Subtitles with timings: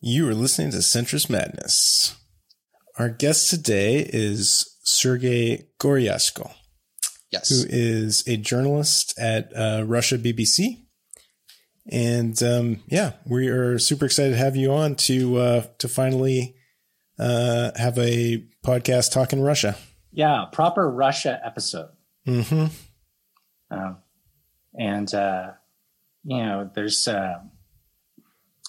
[0.00, 2.14] You are listening to Centrist Madness.
[2.98, 6.52] Our guest today is Sergey Goryashko.
[7.32, 7.48] Yes.
[7.48, 10.84] Who is a journalist at uh, Russia BBC.
[11.90, 16.56] And um, yeah, we are super excited to have you on to uh, to finally
[17.18, 19.76] uh, have a podcast talking Russia.
[20.12, 21.90] Yeah, proper Russia episode.
[22.26, 22.66] Mm-hmm.
[23.70, 23.96] Um,
[24.78, 25.52] and uh,
[26.24, 27.38] you know, there's uh,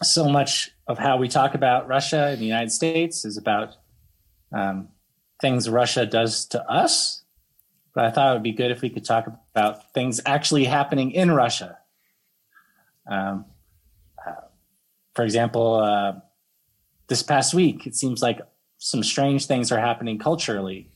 [0.04, 3.76] so much of how we talk about Russia in the United States is about
[4.54, 4.90] um,
[5.42, 7.24] things Russia does to us.
[7.94, 11.12] But I thought it would be good if we could talk about things actually happening
[11.12, 11.80] in Russia.
[13.10, 13.46] Um,
[14.26, 14.34] uh,
[15.16, 16.14] for example, uh,
[17.08, 18.40] this past week, it seems like
[18.78, 20.92] some strange things are happening culturally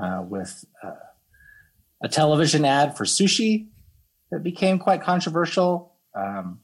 [0.00, 0.92] uh, with uh,
[2.02, 3.68] a television ad for sushi
[4.30, 5.94] that became quite controversial.
[6.14, 6.60] Um,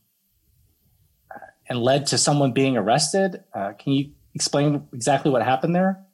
[1.70, 3.42] and led to someone being arrested.
[3.54, 6.04] Uh, can you explain exactly what happened there?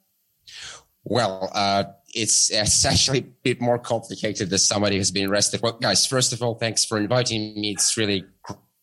[1.03, 5.61] Well, uh, it's, it's actually a bit more complicated than somebody who's been arrested.
[5.61, 7.71] Well, guys, first of all, thanks for inviting me.
[7.71, 8.23] It's really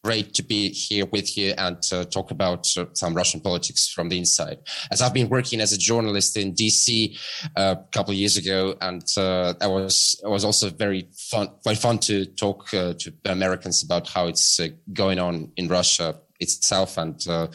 [0.04, 4.10] great to be here with you and uh, talk about uh, some Russian politics from
[4.10, 4.58] the inside.
[4.90, 7.18] As I've been working as a journalist in DC
[7.56, 11.48] uh, a couple of years ago, and uh, I was it was also very fun,
[11.62, 16.20] quite fun to talk uh, to Americans about how it's uh, going on in Russia
[16.44, 17.48] itself and uh,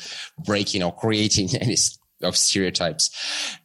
[0.45, 1.75] breaking or creating any
[2.21, 3.09] of stereotypes.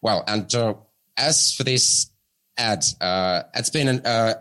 [0.00, 0.74] Well, and uh,
[1.16, 2.10] as for this
[2.56, 4.34] ad, uh, it's been a uh,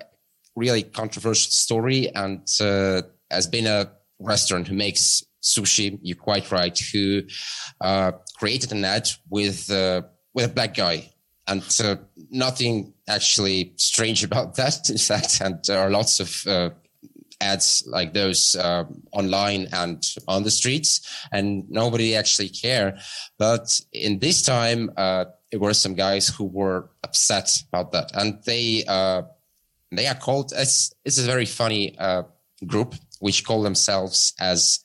[0.55, 5.99] really controversial story and uh, has been a restaurant who makes sushi.
[6.01, 6.77] You're quite right.
[6.93, 7.23] Who
[7.81, 11.09] uh, created an ad with with a black guy.
[11.45, 11.61] And
[12.31, 15.41] nothing actually strange about that, in fact.
[15.41, 16.73] And there are lots of
[17.41, 22.97] ads like those uh, online and on the streets, and nobody actually care.
[23.37, 28.41] But in this time, uh, there were some guys who were upset about that, and
[28.45, 29.23] they uh,
[29.91, 30.53] they are called.
[30.55, 32.23] It's, it's a very funny uh,
[32.65, 34.79] group which call themselves as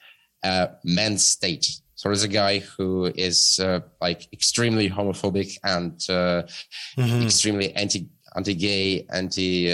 [0.45, 1.67] uh, men's state.
[1.95, 7.22] So there's a guy who is uh, like extremely homophobic and mm-hmm.
[7.22, 9.72] extremely anti anti gay, anti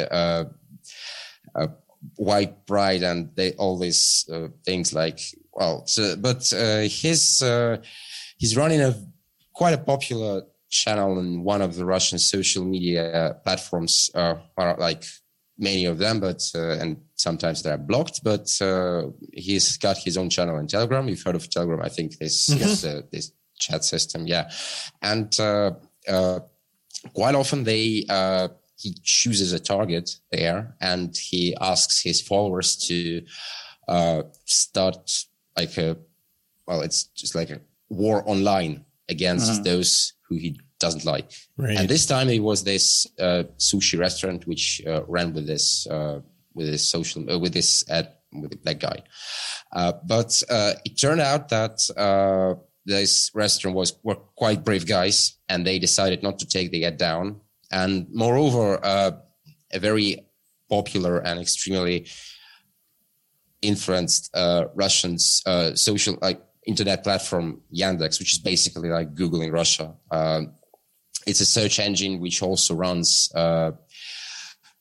[2.17, 5.21] white pride and they all these uh, things like
[5.53, 7.77] well so, but uh, he's uh,
[8.37, 8.95] he's running a
[9.53, 14.35] quite a popular channel in one of the russian social media platforms uh,
[14.79, 15.05] like
[15.57, 20.29] many of them but uh, and sometimes they're blocked but uh, he's got his own
[20.29, 22.61] channel in telegram you've heard of telegram i think this mm-hmm.
[22.61, 22.83] yes,
[23.13, 24.51] this chat system yeah
[25.03, 25.37] and
[27.13, 28.05] quite often they
[28.77, 33.23] he chooses a target there and he asks his followers to
[33.89, 35.11] uh, start
[35.57, 35.97] like a
[36.67, 39.63] well it's just like a war online against uh-huh.
[39.63, 41.79] those who he doesn't like right.
[41.79, 46.21] and this time it was this uh, sushi restaurant which uh, ran with this uh,
[46.55, 49.01] with this social uh, with this ad with that guy
[49.73, 50.43] uh, but
[50.85, 51.79] it turned out that
[52.87, 56.99] this restaurant was were quite brave guys and they decided not to take the ad
[56.99, 57.41] down
[57.75, 59.11] and moreover, uh,
[59.73, 60.25] a very
[60.71, 62.07] popular and extremely
[63.63, 69.51] influenced uh, Russian uh, social like internet platform Yandex, which is basically like Google in
[69.51, 69.93] Russia.
[70.11, 70.53] Um,
[71.27, 73.73] it's a search engine which also runs uh,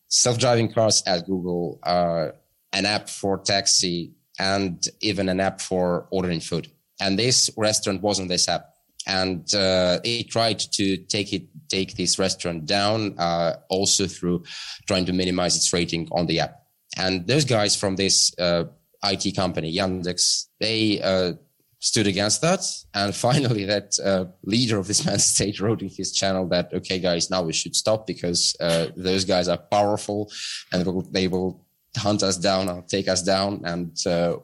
[0.09, 2.27] self-driving cars at Google, uh,
[2.73, 6.67] an app for taxi, and even an app for ordering food.
[6.99, 8.72] And this restaurant was on this app
[9.07, 14.43] and uh, they tried to take it take this restaurant down uh, also through
[14.87, 16.59] trying to minimize its rating on the app.
[16.97, 18.65] And those guys from this uh,
[19.03, 21.33] IT company Yandex they uh,
[21.79, 22.61] stood against that.
[22.93, 26.99] And finally that uh, leader of this man state wrote in his channel that okay
[26.99, 30.31] guys now we should stop because uh, those guys are powerful
[30.71, 31.65] and they will, they will
[31.97, 33.95] hunt us down or take us down and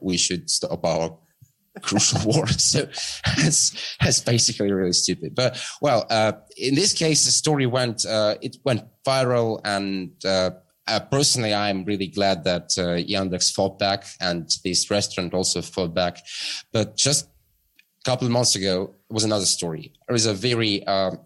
[0.01, 1.17] we should stop our
[1.81, 2.47] crucial war.
[2.47, 2.85] So
[3.25, 5.35] that's, it's basically really stupid.
[5.35, 10.51] But well, uh, in this case, the story went, uh, it went viral and, uh,
[10.87, 15.93] uh personally, I'm really glad that uh, Yandex fought back and this restaurant also fought
[15.93, 16.17] back.
[16.71, 19.93] But just a couple of months ago, was another story.
[20.07, 21.19] There was a very, um,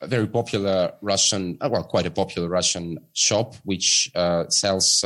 [0.00, 4.10] a very popular Russian, uh, well, quite a popular Russian shop which
[4.48, 5.04] sells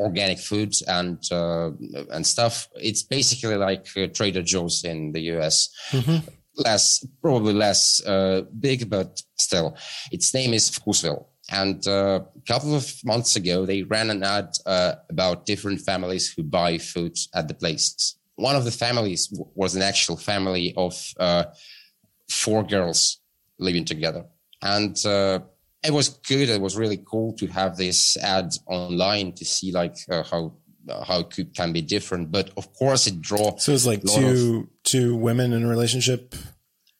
[0.00, 1.70] organic foods and uh,
[2.10, 2.68] and stuff.
[2.76, 5.68] It's basically like uh, Trader Joe's in the US.
[5.90, 6.28] Mm-hmm.
[6.56, 9.76] Less, probably less uh, big, but still.
[10.12, 11.26] Its name is Vkusville.
[11.50, 16.32] And uh, a couple of months ago, they ran an ad uh, about different families
[16.32, 18.16] who buy food at the place.
[18.36, 21.44] one of the families was an actual family of uh,
[22.30, 23.18] four girls
[23.58, 24.24] living together,
[24.62, 25.40] and uh,
[25.82, 26.48] it was good.
[26.48, 30.54] It was really cool to have this ad online to see like uh, how
[31.06, 32.30] how it can be different.
[32.30, 33.56] But of course, it draw.
[33.56, 36.34] So it's like two of, two women in a relationship.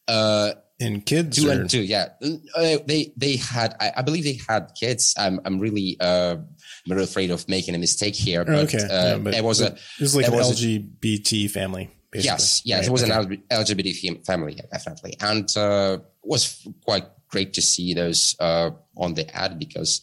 [0.07, 1.53] Uh, and kids two or?
[1.53, 5.59] and two yeah uh, they they had I, I, believe they had kids i'm i'm
[5.59, 9.35] really uh i'm really afraid of making a mistake here but, okay uh, yeah, but
[9.35, 12.31] it was a it was like an was, lgbt family basically.
[12.31, 13.13] yes yes right, it was okay.
[13.13, 19.25] an lgbt family definitely and uh was quite great to see those uh on the
[19.35, 20.01] ad because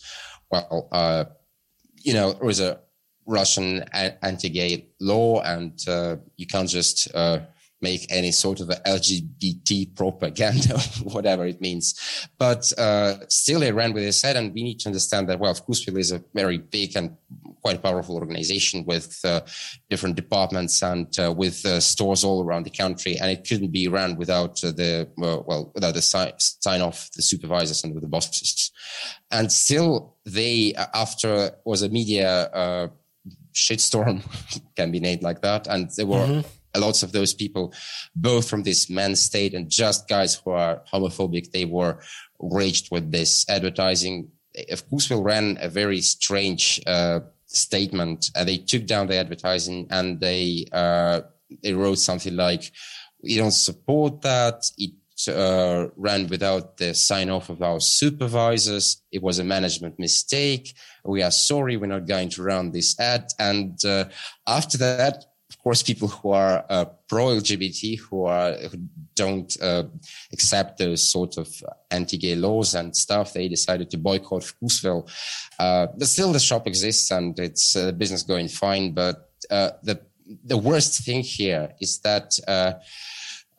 [0.50, 1.24] well uh
[2.02, 2.80] you know it was a
[3.26, 3.84] russian
[4.22, 7.38] anti-gay law and uh you can't just uh
[7.80, 12.28] make any sort of LGBT propaganda, whatever it means.
[12.38, 15.52] But uh, still, they ran with this head, and we need to understand that, well,
[15.52, 17.16] of Vkusvil is a very big and
[17.62, 19.40] quite powerful organization with uh,
[19.90, 23.88] different departments and uh, with uh, stores all around the country, and it couldn't be
[23.88, 28.08] run without uh, the well, without the sign, sign off the supervisors and with the
[28.08, 28.72] bosses.
[29.30, 32.90] And still, they after was a media
[33.54, 34.22] shitstorm
[34.76, 36.26] can be named like that, and they were.
[36.26, 37.72] Mm-hmm lots of those people,
[38.14, 42.00] both from this men's state and just guys who are homophobic, they were
[42.38, 44.28] raged with this advertising.
[44.70, 48.30] Of course, we ran a very strange uh, statement.
[48.34, 51.22] Uh, they took down the advertising and they uh,
[51.62, 52.70] they wrote something like,
[53.22, 54.92] "We don't support that." It
[55.26, 59.02] uh, ran without the sign off of our supervisors.
[59.10, 60.74] It was a management mistake.
[61.04, 61.76] We are sorry.
[61.76, 63.26] We're not going to run this ad.
[63.38, 64.04] And uh,
[64.46, 65.24] after that,
[65.68, 68.78] course, people who are uh, pro-LGBT, who are who
[69.14, 69.84] don't uh,
[70.32, 71.46] accept those sort of
[71.90, 75.06] anti-gay laws and stuff, they decided to boycott Vkusvil.
[75.58, 78.92] Uh, but still, the shop exists and it's uh, business going fine.
[78.92, 79.16] But
[79.50, 80.00] uh, the
[80.42, 82.28] the worst thing here is that.
[82.48, 82.72] Uh,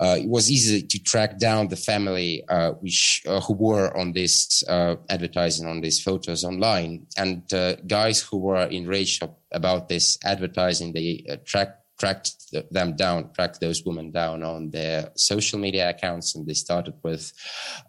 [0.02, 2.42] uh, it was easy to track down the family
[2.80, 4.64] which who were on this
[5.10, 7.44] advertising on these photos online, and
[7.86, 9.22] guys who were enraged
[9.52, 10.94] about this advertising.
[10.94, 12.32] They tracked tracked
[12.72, 17.32] them down, tracked those women down on their social media accounts, and they started with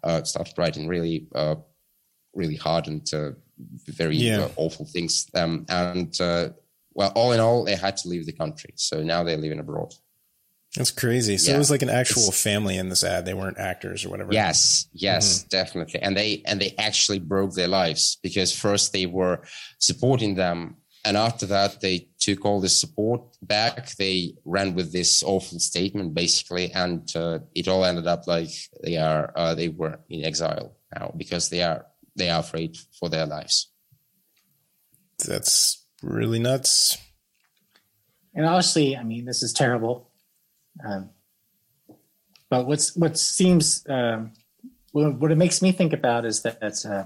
[0.03, 1.55] uh, started writing really, uh,
[2.33, 3.31] really hard and uh,
[3.87, 4.41] very yeah.
[4.41, 5.27] Uh, awful things.
[5.33, 6.49] Um, and uh,
[6.93, 9.93] well, all in all, they had to leave the country, so now they're living abroad.
[10.75, 11.37] That's crazy.
[11.37, 11.55] So yeah.
[11.55, 13.25] it was like an actual it's, family in this ad.
[13.25, 14.31] They weren't actors or whatever.
[14.31, 15.47] Yes, yes, mm-hmm.
[15.49, 16.01] definitely.
[16.01, 19.41] And they and they actually broke their lives because first they were
[19.79, 23.95] supporting them and after that, they took all the support back.
[23.97, 28.51] They ran with this awful statement, basically, and uh, it all ended up like
[28.81, 31.85] they are uh, they were in exile now because they are
[32.15, 33.71] they are afraid for their lives.
[35.27, 36.97] That's really nuts.
[38.33, 40.09] And honestly, I mean, this is terrible.
[40.85, 41.09] Um,
[42.49, 44.31] but what's what seems um,
[44.91, 47.05] what it makes me think about is that uh,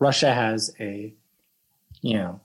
[0.00, 1.14] Russia has a
[2.02, 2.40] you know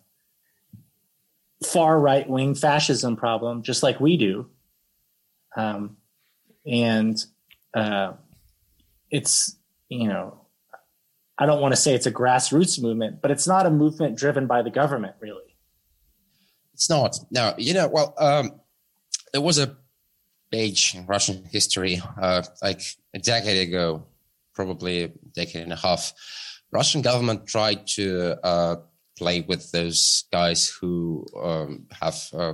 [1.65, 4.49] far right wing fascism problem, just like we do.
[5.55, 5.97] Um,
[6.65, 7.23] and
[7.73, 8.13] uh,
[9.09, 9.55] it's,
[9.89, 10.45] you know,
[11.37, 14.47] I don't want to say it's a grassroots movement, but it's not a movement driven
[14.47, 15.57] by the government, really.
[16.73, 17.17] It's not.
[17.31, 18.59] No, you know, well, um,
[19.33, 19.75] there was a
[20.51, 22.81] page in Russian history, uh, like
[23.13, 24.05] a decade ago,
[24.53, 26.13] probably a decade and a half.
[26.71, 28.75] Russian government tried to uh,
[29.21, 32.53] play with those guys who um, have uh,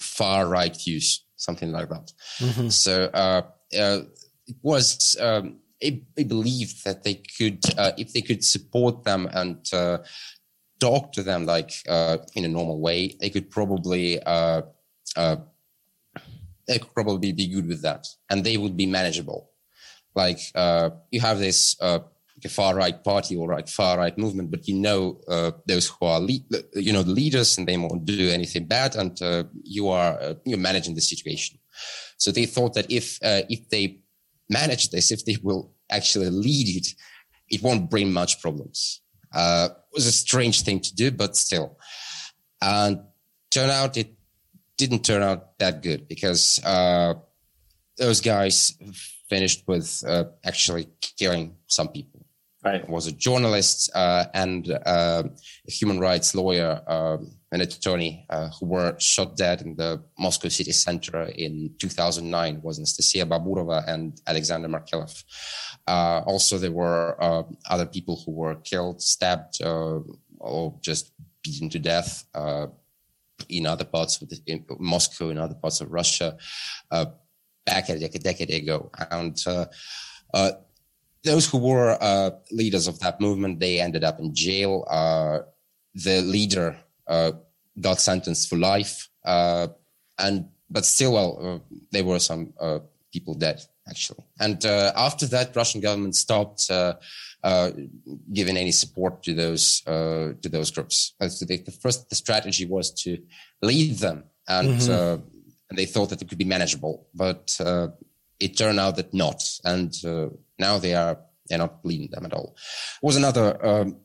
[0.00, 2.12] far right views, something like that.
[2.38, 2.68] Mm-hmm.
[2.68, 3.42] So uh,
[3.76, 4.02] uh,
[4.46, 9.58] it was um, I, believed that they could, uh, if they could support them and
[9.72, 9.98] uh,
[10.78, 14.20] talk to them like uh, in a normal way, they could probably
[16.68, 19.50] they could probably be good with that, and they would be manageable.
[20.14, 20.38] Like
[21.10, 21.76] you have this
[22.44, 26.06] a far right party or like far right movement, but you know uh, those who
[26.06, 26.20] are
[26.74, 30.34] you know the leaders, and they won't do anything bad, and uh, you are uh,
[30.44, 31.58] you're managing the situation.
[32.16, 34.00] So they thought that if uh, if they
[34.48, 36.88] manage this, if they will actually lead it,
[37.48, 39.00] it won't bring much problems.
[39.34, 41.78] Uh, it was a strange thing to do, but still,
[42.60, 43.00] and
[43.50, 44.14] turn out it
[44.76, 47.14] didn't turn out that good because uh,
[47.98, 48.76] those guys
[49.28, 50.02] finished with
[50.44, 52.11] actually killing some people
[52.64, 52.88] right.
[52.88, 55.22] was a journalist uh, and uh,
[55.68, 57.18] a human rights lawyer uh,
[57.50, 62.78] and attorney uh, who were shot dead in the Moscow city center in 2009 was
[62.78, 65.22] Anastasia Baburova and Alexander Markelov.
[65.86, 71.78] Uh, also, there were uh, other people who were killed, stabbed, or just beaten to
[71.78, 72.24] death.
[73.48, 76.36] in other parts of the, in Moscow, in other parts of Russia,
[77.66, 78.90] back a, decade ago.
[79.10, 80.52] And uh,
[81.24, 84.84] those who were uh, leaders of that movement, they ended up in jail.
[84.88, 85.40] Uh,
[85.94, 86.76] the leader
[87.06, 87.32] uh,
[87.80, 92.52] got sentenced for life, and but still, well, there were some
[93.12, 94.24] people dead actually.
[94.40, 96.70] And after that, Russian government stopped.
[97.44, 97.72] Uh,
[98.32, 101.14] giving any support to those uh, to those groups.
[101.20, 103.18] So the, the, first the strategy was to
[103.60, 104.92] lead them, and, mm-hmm.
[104.92, 105.14] uh,
[105.68, 107.88] and they thought that it could be manageable, but uh,
[108.38, 109.42] it turned out that not.
[109.64, 111.18] And uh, now they are
[111.48, 112.54] they're not leading them at all.
[113.02, 113.64] It was another.
[113.64, 113.96] Um,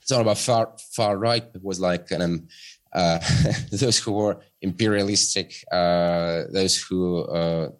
[0.00, 1.44] it's about far far right.
[1.54, 2.48] It was like um,
[3.72, 7.26] those who were imperialistic, those who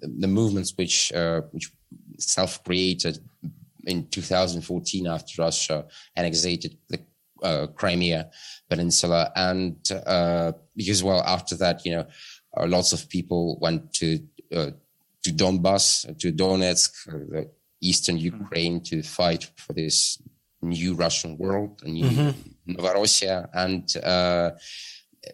[0.00, 1.12] the movements which
[1.50, 1.70] which
[2.18, 3.18] self-created
[3.86, 5.84] in 2014 after Russia
[6.16, 7.00] annexed the
[7.42, 8.30] uh, Crimea
[8.68, 12.06] Peninsula, and uh, because well after that, you know,
[12.56, 14.18] uh, lots of people went to
[14.54, 14.70] uh,
[15.22, 17.50] to Donbass, to Donetsk, uh, the
[17.88, 18.42] eastern mm-hmm.
[18.42, 20.20] Ukraine, to fight for this
[20.62, 22.72] new Russian world, a new mm-hmm.
[22.72, 24.50] Novorossiya, and uh,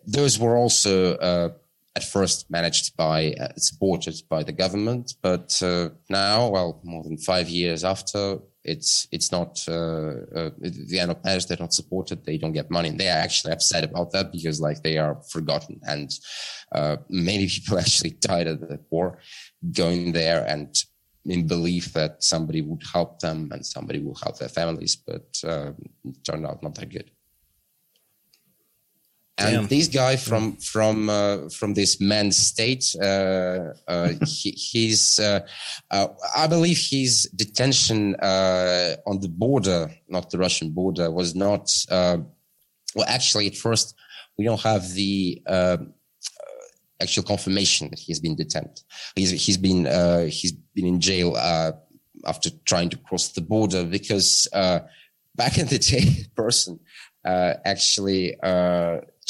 [0.07, 1.57] those were also
[1.97, 7.19] at first managed by uh, supported by the government, but uh, now, well, more than
[7.19, 11.49] five years after, it's it's not uh, uh the NOP managed.
[11.49, 12.25] They're not supported.
[12.25, 12.91] They don't get money.
[12.91, 16.11] And they are actually upset about that because like they are forgotten, and
[16.73, 19.19] uh, many people actually died at the war
[19.73, 20.75] going there and
[21.27, 25.73] in belief that somebody would help them and somebody will help their families, but uh,
[26.25, 27.11] turned out not that good
[29.41, 29.67] and Damn.
[29.69, 35.41] this guy from from uh, from this men's state uh, uh, he, he's uh,
[35.91, 41.73] uh, i believe his detention uh, on the border not the russian border was not
[41.91, 42.19] uh
[42.95, 43.95] well actually at first
[44.37, 45.43] we don't have the
[47.01, 48.83] actual confirmation that he's been detained
[49.17, 49.85] he's he's been
[50.29, 51.37] he's been in jail
[52.27, 54.49] after trying to cross the border because
[55.37, 56.79] back in the day person
[57.25, 58.37] actually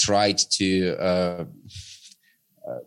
[0.01, 1.45] tried to uh,
[2.67, 2.79] uh,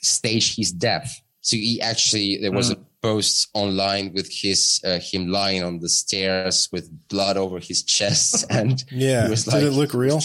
[0.00, 1.20] stage his death.
[1.40, 2.74] So he actually there was mm.
[2.74, 7.82] a post online with his uh, him lying on the stairs with blood over his
[7.82, 10.20] chest, and yeah, was like, did it look real?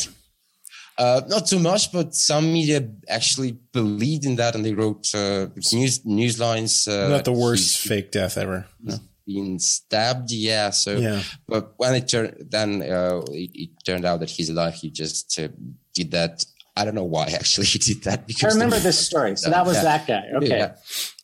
[1.00, 5.48] Uh, not too much, but some media actually believed in that, and they wrote uh,
[5.72, 6.90] news news lines.
[6.90, 8.68] Uh, not the worst fake death ever.
[8.84, 8.96] No.
[9.26, 10.72] Being stabbed, yeah.
[10.72, 11.22] So, yeah.
[11.48, 14.74] but when it turned, then uh, it, it, turned out that he's alive.
[14.74, 15.48] He just uh,
[15.94, 16.44] did that.
[16.76, 18.28] I don't know why actually he did that.
[18.28, 19.38] Because I remember this story.
[19.38, 19.84] So that was yeah.
[19.84, 20.24] that guy.
[20.36, 20.48] Okay.
[20.50, 20.76] Yeah.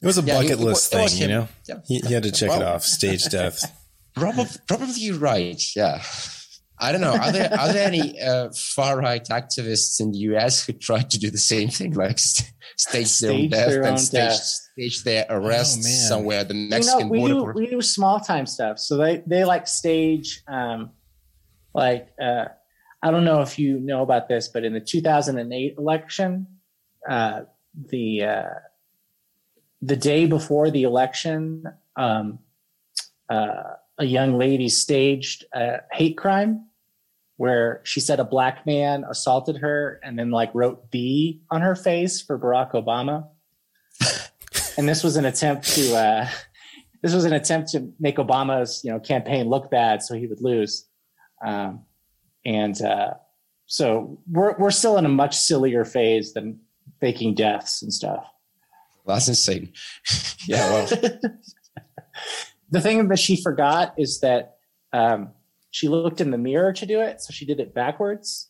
[0.01, 1.47] It was a bucket yeah, list thing, you know?
[1.85, 2.83] He, he, had to check well, it off.
[2.83, 3.59] Stage death.
[4.13, 5.61] Probably, probably right.
[5.75, 6.01] Yeah.
[6.77, 7.13] I don't know.
[7.13, 11.19] Are there are there any uh, far right activists in the US who try to
[11.19, 14.43] do the same thing, like st- stage, stage their own death their and stage, death.
[14.43, 17.53] stage their oh, arrest oh, somewhere the Mexican you know, we border?
[17.53, 18.79] Do, we do small time stuff.
[18.79, 20.91] So they they like stage um,
[21.73, 22.45] like uh,
[23.01, 26.47] I don't know if you know about this, but in the 2008 election,
[27.07, 27.41] uh,
[27.89, 28.49] the uh,
[29.81, 31.63] the day before the election,
[31.95, 32.39] um,
[33.29, 33.63] uh,
[33.97, 36.64] a young lady staged a hate crime
[37.37, 41.75] where she said a black man assaulted her and then like wrote B on her
[41.75, 43.27] face for Barack Obama.
[44.77, 46.27] and this was an attempt to uh,
[47.01, 50.41] this was an attempt to make Obama's you know campaign look bad so he would
[50.41, 50.87] lose.
[51.45, 51.83] Um,
[52.45, 53.15] and uh,
[53.65, 56.59] so we're we're still in a much sillier phase than
[57.01, 58.25] faking deaths and stuff.
[59.05, 59.73] That's insane.
[60.47, 60.69] yeah.
[60.71, 60.87] Well.
[62.71, 64.57] the thing that she forgot is that
[64.93, 65.31] um,
[65.75, 68.49] she looked in the mirror to do it, so she did it backwards.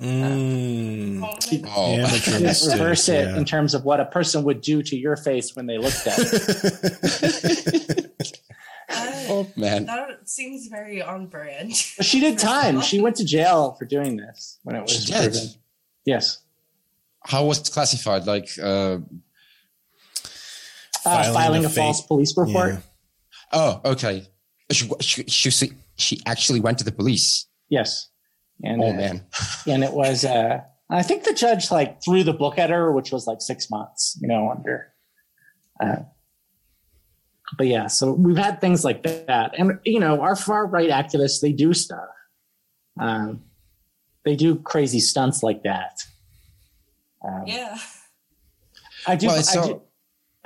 [0.00, 1.22] Mm.
[1.22, 1.98] Uh, she, oh,
[2.72, 3.36] reverse it yeah.
[3.36, 6.18] in terms of what a person would do to your face when they looked at
[6.18, 7.28] it.
[9.28, 11.74] oh man, that seems very on brand.
[11.74, 12.80] she did time.
[12.80, 15.50] She went to jail for doing this when it was proven.
[16.06, 16.38] Yes.
[17.22, 18.26] How was it classified?
[18.26, 19.00] Like uh,
[21.04, 22.72] filing, uh, filing a, a false police report.
[22.72, 22.80] Yeah.
[23.52, 24.26] Oh, okay.
[24.70, 27.46] She, she, she, she actually went to the police.
[27.68, 28.08] Yes.
[28.62, 29.26] And, oh uh, man.
[29.66, 33.12] and it was, uh, I think the judge like threw the book at her, which
[33.12, 34.92] was like six months, you know, under,
[35.80, 35.96] uh,
[37.56, 39.54] but yeah, so we've had things like that.
[39.56, 42.08] And, you know, our far right activists, they do stuff.
[42.98, 43.42] Um,
[44.24, 46.02] they do crazy stunts like that.
[47.24, 47.78] Um, yeah.
[49.06, 49.82] I do, well, so- I do,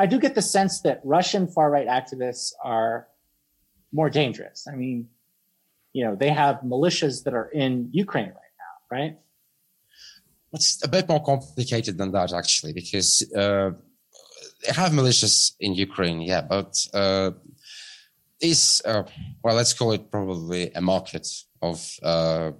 [0.01, 3.07] I do get the sense that Russian far right activists are
[3.93, 4.67] more dangerous.
[4.71, 5.09] I mean,
[5.93, 9.19] you know, they have militias that are in Ukraine right now, right?
[10.53, 13.71] it's a bit more complicated than that actually, because uh,
[14.65, 17.31] they have militias in Ukraine, yeah, but uh,
[18.41, 19.05] is uh,
[19.43, 21.27] well, let's call it probably a market
[21.63, 22.53] of uh,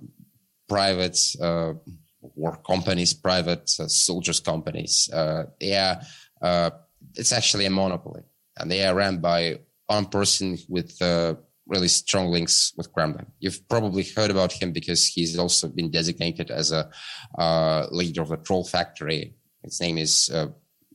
[0.69, 1.73] private uh,
[2.21, 5.11] war companies, private uh, soldiers companies.
[5.13, 6.03] Uh, yeah,
[6.43, 6.71] uh,
[7.15, 8.23] it's actually a monopoly,
[8.59, 9.59] and they are run by
[9.91, 11.35] one person with uh,
[11.67, 13.27] really strong links with Kremlin.
[13.41, 16.89] You've probably heard about him because he's also been designated as a
[17.39, 19.35] uh, leader of the troll factory.
[19.65, 20.49] His name is uh,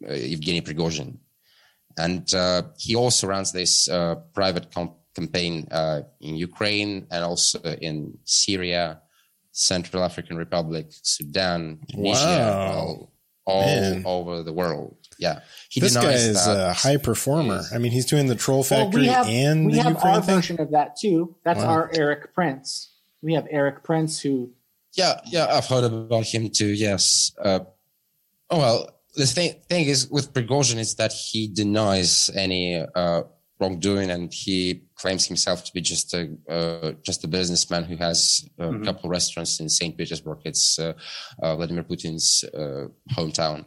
[0.08, 1.18] Evgeny Prigozhin.
[1.98, 7.60] And uh, he also runs this uh, private com- campaign uh, in Ukraine and also
[7.88, 9.02] in Syria,
[9.52, 13.10] Central African Republic, Sudan, Tunisia, Wow.
[13.46, 14.98] all, all over the world.
[15.19, 15.39] Yeah.
[15.69, 17.62] He this guy is that a high performer.
[17.74, 20.15] I mean, he's doing the Troll Well, Factory we have and we the have Ukraine
[20.15, 20.36] our thing.
[20.36, 21.36] version of that too.
[21.45, 21.69] That's Wow.
[21.69, 22.91] our Erik Prince.
[23.22, 24.51] We have Erik Prince who
[24.93, 26.67] Yeah, yeah, I've heard about him too.
[26.67, 27.31] Yes.
[27.43, 27.60] Uh,
[28.50, 33.24] oh well, the thing thing is with Prigozhin is that he denies any uh,
[33.60, 38.45] wrongdoing, and he claims himself to be just a uh, just a businessman who has
[38.60, 38.84] a Mhm.
[38.86, 40.39] couple restaurants in Saint Petersburg.
[40.45, 40.93] It's uh,
[41.41, 43.65] uh, Vladimir Putin's uh, hometown.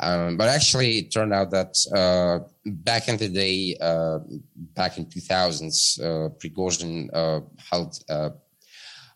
[0.00, 4.20] Um, but actually, it turned out that uh, back in the day, uh,
[4.74, 7.40] back in 2000s, uh, Prigozhin uh,
[7.70, 8.30] held uh,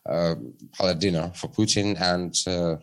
[0.05, 0.35] uh,
[0.77, 2.75] had a dinner for Putin and uh,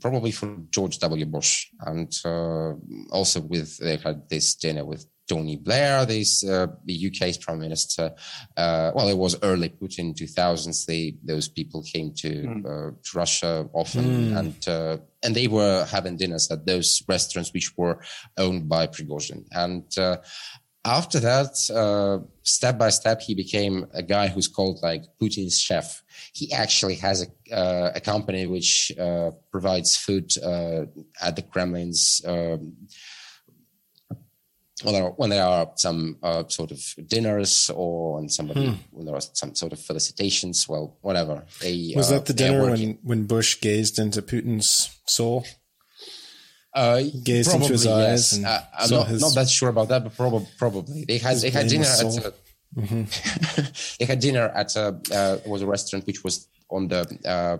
[0.00, 1.26] probably for George W.
[1.26, 2.10] Bush, and
[3.10, 8.12] also with they had this dinner with Tony Blair, this uh, the UK's prime minister.
[8.56, 10.86] Uh, well, it was early Putin 2000s.
[10.86, 12.64] They those people came to, Mm.
[12.64, 14.38] uh, to Russia often, Mm.
[14.38, 17.98] and uh, and they were having dinners at those restaurants which were
[18.36, 19.84] owned by Prigozhin, and.
[19.98, 20.18] Uh,
[20.88, 26.04] after that, uh, step by step, he became a guy who's called like Putin's chef.
[26.32, 30.84] He actually has a, uh, a company which uh, provides food uh,
[31.20, 32.22] at the Kremlin's.
[32.24, 32.74] Um,
[34.84, 38.74] well, there are, when there are some uh, sort of dinners or when somebody Hmm.
[38.90, 41.44] when there are some sort of felicitations, well, whatever.
[41.60, 45.46] They, Was uh, that the dinner when, when Bush gazed into Putin's soul?
[46.74, 48.32] Uh, gazed into his probably, eyes yes.
[48.36, 51.32] and Uh, I'm not, his- not that sure about that, but probably probably they had
[51.32, 52.32] his they had dinner blameless at soul.
[52.32, 53.96] a, Mhm.
[53.98, 57.56] they had dinner at a uh, was a restaurant which was on the uh,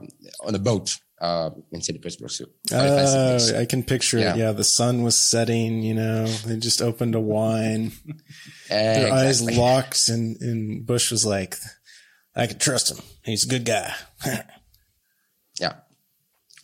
[0.47, 1.97] on a boat uh, in St.
[1.99, 2.31] Petersburg.
[2.31, 3.53] So quite a fancy place.
[3.53, 4.23] Uh, I can picture it.
[4.23, 4.35] Yeah.
[4.37, 5.83] Yeah, the sun was setting.
[5.83, 7.93] You know, they just opened a wine.
[8.69, 11.57] Their eyes locked, and, and Bush was like,
[12.35, 13.05] "I can trust him.
[13.25, 13.95] He's a good guy."
[15.61, 15.75] Yeah.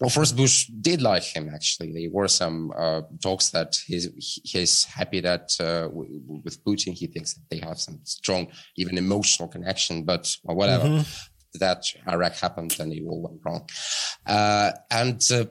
[0.01, 1.49] Well, first Bush did like him.
[1.55, 4.09] Actually, there were some uh, talks that he's
[4.45, 8.99] he's happy that uh, w- with Putin he thinks that they have some strong, even
[8.99, 10.03] emotional connection.
[10.05, 10.89] But well, whatever.
[10.89, 11.29] Mhm.
[11.61, 13.69] That Iraq happened and it all went wrong.
[14.27, 15.45] Uh, and uh,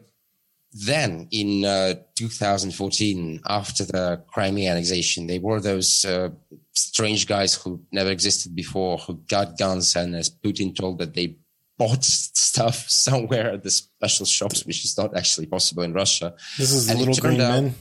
[0.73, 6.29] then in uh, 2014, after the Crimea annexation, they were those uh,
[6.73, 11.37] strange guys who never existed before, who got guns, and as Putin told that they
[11.77, 16.33] bought stuff somewhere at the special shops, which is not actually possible in Russia.
[16.57, 17.75] This is And little green out- men.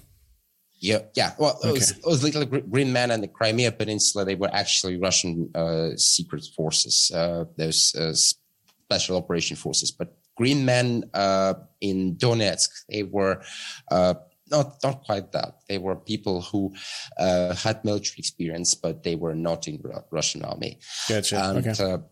[0.81, 1.35] Yeah, yeah.
[1.39, 4.25] Well, it, was, it was Little Green Man and the Crimea Peninsula.
[4.25, 9.91] They were actually Russian uh, secret forces, uh, those uh, special operation forces.
[9.91, 13.43] But Green Men uh, in Donetsk, they were
[13.91, 14.15] uh,
[14.51, 15.61] not not quite that.
[15.69, 16.75] They were people who
[17.19, 20.79] uh, had military experience, but they were not in Ru- Russian army.
[21.11, 21.45] Gotcha.
[21.45, 22.03] And okay.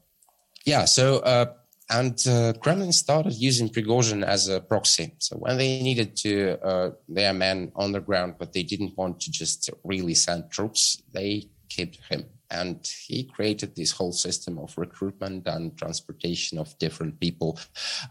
[0.67, 1.47] yeah, so uh,
[1.91, 5.15] and uh, Kremlin started using Prigozhin as a proxy.
[5.19, 9.21] So when they needed to, uh, their men on the ground, but they didn't want
[9.21, 12.27] to just really send troops, they kept him.
[12.51, 17.59] And he created this whole system of recruitment and transportation of different people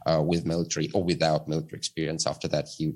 [0.06, 2.28] uh, with military or without military experience.
[2.28, 2.94] After that, he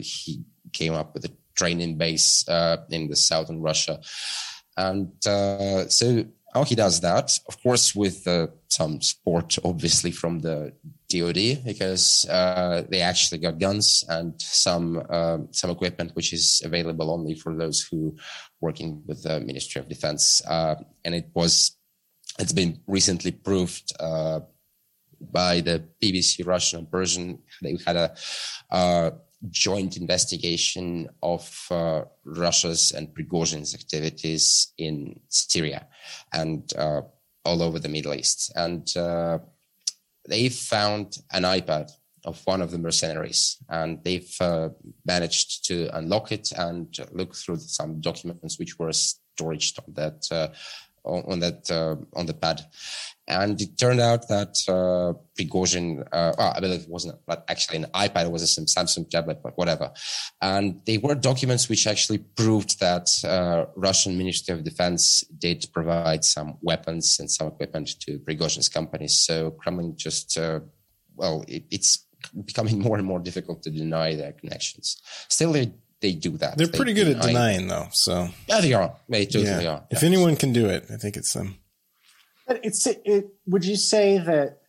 [0.00, 4.00] he came up with a training base uh, in the southern Russia,
[4.78, 10.40] and uh, so how he does that, of course, with uh, some support, obviously, from
[10.40, 10.72] the
[11.08, 17.10] DoD, because uh, they actually got guns and some um some equipment, which is available
[17.10, 18.16] only for those who
[18.60, 21.76] working with the Ministry of Defense, uh, and it was
[22.38, 24.40] it's been recently proved uh,
[25.20, 27.38] by the BBC Russian and Persian.
[27.62, 28.14] They had a
[28.70, 29.10] uh,
[29.48, 35.86] joint investigation of uh, Russia's and Prigozhin's activities in Syria
[36.32, 37.02] and uh,
[37.44, 38.52] all over the Middle East.
[38.54, 39.38] And uh,
[40.28, 41.90] they found an iPad
[42.24, 44.68] of one of the mercenaries and they've uh,
[45.06, 50.48] managed to unlock it and look through some documents which were stored on that uh,
[51.02, 52.60] on, that uh, on the pad.
[53.28, 57.86] And it turned out that uh, Prigozhin, uh, well, I believe it wasn't actually an
[57.94, 59.92] iPad, it was a Samsung tablet, but whatever.
[60.42, 66.24] And they were documents which actually proved that uh, Russian Ministry of Defense did provide
[66.24, 69.20] some weapons and some equipment to Prigozhin's companies.
[69.20, 70.60] So Kremlin just, uh,
[71.14, 72.06] well, it, it's
[72.44, 75.00] becoming more and more difficult to deny their connections.
[75.28, 76.56] Still, they they do that.
[76.56, 77.88] They're pretty they good at denying, though.
[77.92, 78.96] So yeah, they are.
[79.08, 79.70] They totally yeah.
[79.70, 79.84] are.
[79.90, 81.58] If anyone can do it, I think it's them.
[82.50, 83.28] But it's it.
[83.46, 84.62] Would you say that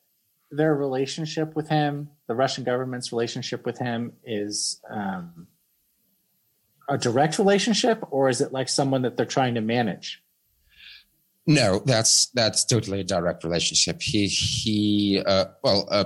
[0.52, 5.48] their relationship with him, the Russian government's relationship with him, is um,
[6.88, 10.22] a direct relationship, or is it like someone that they're trying to manage?
[11.48, 14.00] No, that's that's totally a direct relationship.
[14.00, 15.24] He he.
[15.26, 16.06] Uh, well, uh,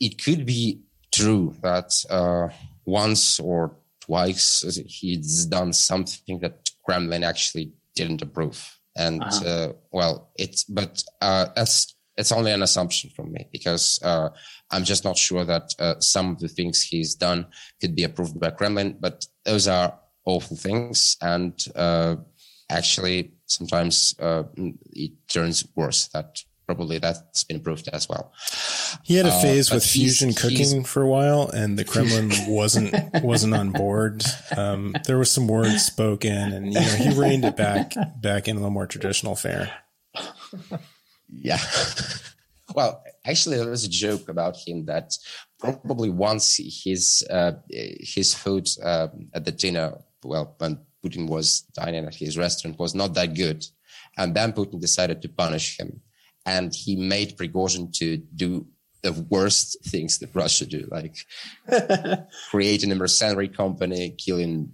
[0.00, 0.80] it could be
[1.12, 2.48] true that uh,
[2.84, 8.79] once or twice he's done something that Kremlin actually didn't approve.
[8.96, 9.44] And uh-huh.
[9.46, 14.28] uh, well, it's but uh, that's it's only an assumption from me because uh,
[14.70, 17.46] I'm just not sure that uh, some of the things he's done
[17.80, 18.98] could be approved by Kremlin.
[19.00, 22.16] But those are awful things, and uh,
[22.70, 24.44] actually sometimes uh,
[24.92, 26.08] it turns worse.
[26.08, 28.32] That probably that's been approved as well.
[29.02, 32.30] He had a uh, phase uh, with fusion cooking for a while, and the Kremlin
[32.46, 34.22] wasn't wasn't on board.
[34.56, 38.54] Um, there was some words spoken, and you know he reined it back back in
[38.54, 39.72] a little more traditional fare.
[41.28, 41.58] Yeah.
[42.76, 45.18] well, actually, there was a joke about him that
[45.58, 52.06] probably once his uh, his food uh, at the dinner, well, when Putin was dining
[52.06, 53.66] at his restaurant, was not that good,
[54.16, 56.00] and then Putin decided to punish him
[56.46, 58.66] and he made Prigozhin to do
[59.02, 61.16] the worst things that Russia do, like
[62.50, 64.72] creating a mercenary company, killing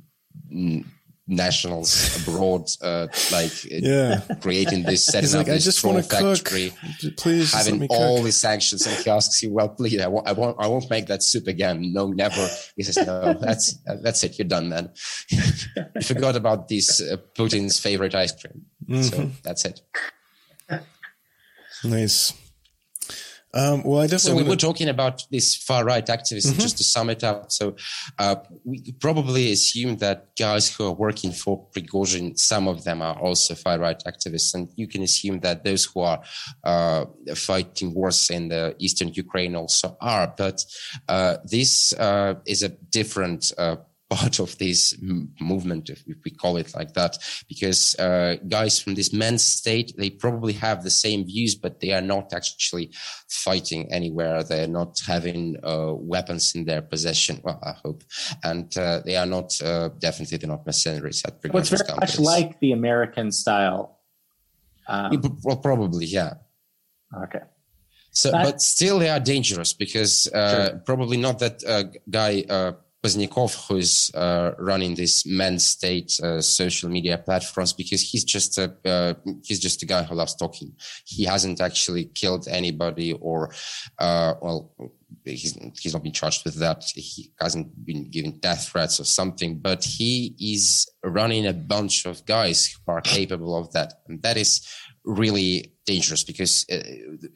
[1.28, 4.20] nationals abroad, uh, like uh, yeah.
[4.40, 7.16] creating this setting up like, this I just want to factory, cook.
[7.16, 8.86] please having all these sanctions.
[8.86, 11.46] And he asks you, "Well, please, I won't, I won't, I won't make that soup
[11.46, 11.92] again.
[11.92, 14.38] No, never." He says, "No, that's that's it.
[14.38, 14.90] You're done, man.
[15.30, 18.66] you forgot about this uh, Putin's favorite ice cream.
[18.88, 19.02] Mm-hmm.
[19.02, 19.80] So that's it."
[21.86, 22.32] Nice.
[23.54, 24.40] Um, well, I definitely.
[24.40, 26.52] So we were talking about this far right activism.
[26.52, 26.60] Mm-hmm.
[26.60, 27.74] Just to sum it up, so
[28.18, 33.18] uh, we probably assume that guys who are working for Prigozhin, some of them are
[33.18, 36.22] also far right activists, and you can assume that those who are
[36.64, 40.34] uh, fighting wars in the eastern Ukraine also are.
[40.36, 40.62] But
[41.08, 43.76] uh, this uh, is a different uh,
[44.08, 44.96] part of this
[45.40, 50.10] movement, if we call it like that, because uh, guys from this men's state, they
[50.10, 52.92] probably have the same views, but they are not actually
[53.28, 54.44] fighting anywhere.
[54.44, 57.40] They're not having uh, weapons in their possession.
[57.42, 58.04] Well, I hope,
[58.44, 62.18] and uh, they are not uh, definitely they're not mercenaries at What's very companies.
[62.18, 63.98] much like the American style.
[64.88, 66.34] Um, well, probably, yeah.
[67.24, 67.40] Okay.
[68.12, 70.82] So, but, but still, they are dangerous because uh, sure.
[70.86, 72.44] probably not that uh, guy
[73.06, 78.74] Pozdnyakov, who's uh, running this men's state uh, social media platforms, because he's just a
[78.84, 79.14] uh,
[79.44, 80.72] he's just a guy who loves talking.
[81.04, 83.54] He hasn't actually killed anybody, or
[83.98, 84.72] uh, well,
[85.24, 86.82] he's he's not been charged with that.
[86.94, 92.26] He hasn't been given death threats or something, but he is running a bunch of
[92.26, 94.66] guys who are capable of that, and that is
[95.04, 96.82] really dangerous because uh,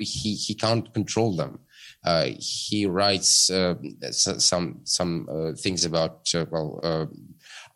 [0.00, 1.60] he he can't control them.
[2.02, 3.74] Uh, he writes uh,
[4.10, 6.80] some some uh, things about well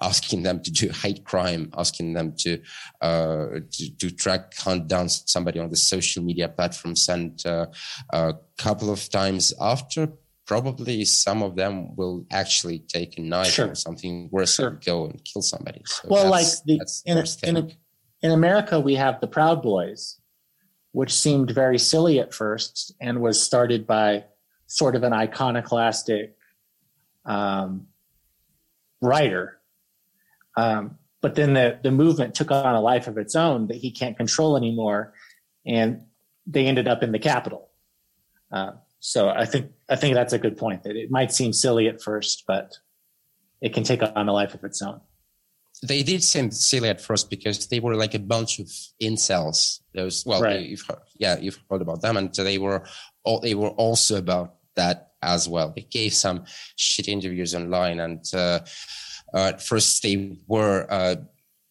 [0.00, 2.60] asking them to do hate crime, asking them to,
[3.00, 7.66] uh, to, to track, hunt down somebody on the social media platforms, and uh,
[8.12, 10.08] a couple of times after.
[10.46, 13.70] Probably some of them will actually take a knife sure.
[13.70, 14.68] or something worse sure.
[14.68, 15.80] and go and kill somebody.
[15.86, 17.72] So well, like the, in, in,
[18.20, 20.20] in America, we have the Proud Boys,
[20.94, 24.22] which seemed very silly at first and was started by
[24.68, 26.36] sort of an iconoclastic
[27.24, 27.88] um,
[29.00, 29.58] writer.
[30.56, 33.90] Um, but then the, the movement took on a life of its own that he
[33.90, 35.14] can't control anymore.
[35.66, 36.02] And
[36.46, 37.70] they ended up in the Capitol.
[38.52, 40.84] Uh, so I think I think that's a good point.
[40.84, 42.78] That it might seem silly at first, but
[43.60, 45.00] it can take on a life of its own
[45.82, 48.66] they did seem silly at first because they were like a bunch of
[49.02, 49.80] incels.
[49.94, 50.60] Those, well, right.
[50.60, 52.84] you've heard, yeah, you've heard about them, and they were
[53.24, 55.72] all, they were also about that as well.
[55.74, 56.44] They gave some
[56.76, 58.60] shit interviews online, and uh,
[59.34, 61.16] uh, at first they were uh,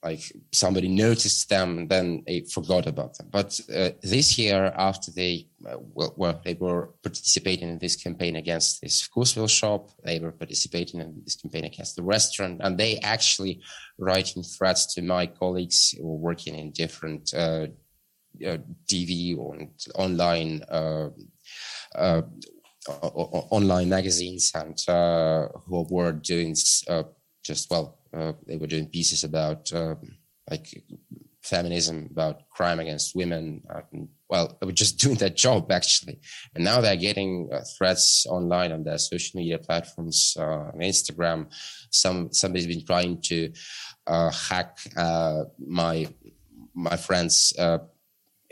[0.04, 3.30] like somebody noticed them and then they forgot about them.
[3.32, 8.82] But uh, this year, after they uh, well, they were participating in this campaign against
[8.82, 13.62] this Vkusville shop, they were participating in this campaign against the restaurant, and they actually
[13.98, 17.68] writing threats to my colleagues who are working in different uh,
[18.46, 19.58] uh TV or
[19.96, 20.62] online.
[20.70, 21.10] Uh,
[21.96, 22.22] uh,
[23.50, 24.78] online magazines and
[25.68, 29.96] who were doing just well uh, they were doing pieces about uh,
[30.50, 30.84] like
[31.42, 33.62] feminism, about crime against women.
[34.30, 36.20] Well, they were just doing that job actually,
[36.56, 41.48] and now they're getting uh, threats online on their social media platforms, uh, on Instagram.
[41.92, 43.52] Some somebody's been trying to
[44.08, 44.78] hack
[45.60, 46.08] my
[46.76, 47.54] my friend's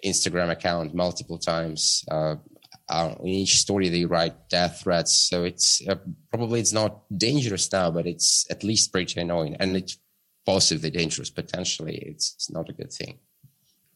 [0.05, 2.35] Instagram account multiple times uh,
[2.91, 5.13] in each story they write death threats.
[5.29, 5.95] So it's uh,
[6.29, 9.55] probably it's not dangerous now but it's at least pretty annoying.
[9.59, 9.97] And it's
[10.45, 11.97] possibly dangerous potentially.
[11.97, 13.19] It's, it's not a good thing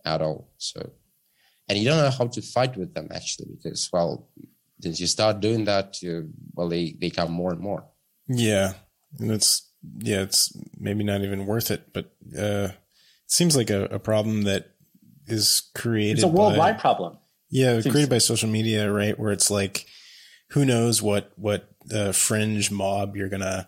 [0.06, 0.50] at all.
[0.58, 0.92] So
[1.68, 4.30] and you don't know how to fight with them actually because well
[4.82, 7.86] since you start doing that you, well they, they come more and more.
[8.28, 8.74] Yeah.
[9.20, 12.06] And it's yeah it's maybe not even worth it but
[12.38, 14.72] uh it seems like a, a problem that
[15.28, 17.18] is created it's a worldwide by, problem
[17.56, 19.18] yeah, created by social media, right?
[19.18, 19.86] Where it's like,
[20.50, 23.68] who knows what what uh, fringe mob you're gonna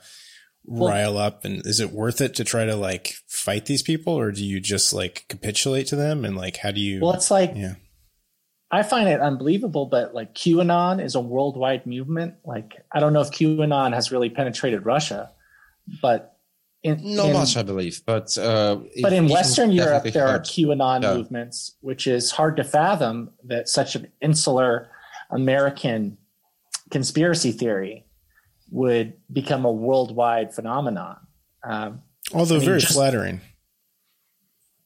[0.65, 4.13] well, rile up, and is it worth it to try to like fight these people,
[4.13, 6.99] or do you just like capitulate to them, and like how do you?
[6.99, 7.75] Well, it's like yeah.
[8.69, 12.35] I find it unbelievable, but like QAnon is a worldwide movement.
[12.43, 15.31] Like I don't know if QAnon has really penetrated Russia,
[16.01, 16.36] but
[16.87, 20.41] in, not in, much, I believe, but uh, but in Western Europe there hard.
[20.41, 21.15] are QAnon yeah.
[21.15, 24.89] movements, which is hard to fathom that such an insular
[25.29, 26.17] American
[26.89, 28.05] conspiracy theory
[28.71, 31.17] would become a worldwide phenomenon.
[31.61, 33.41] Um, although I mean, very just, flattering.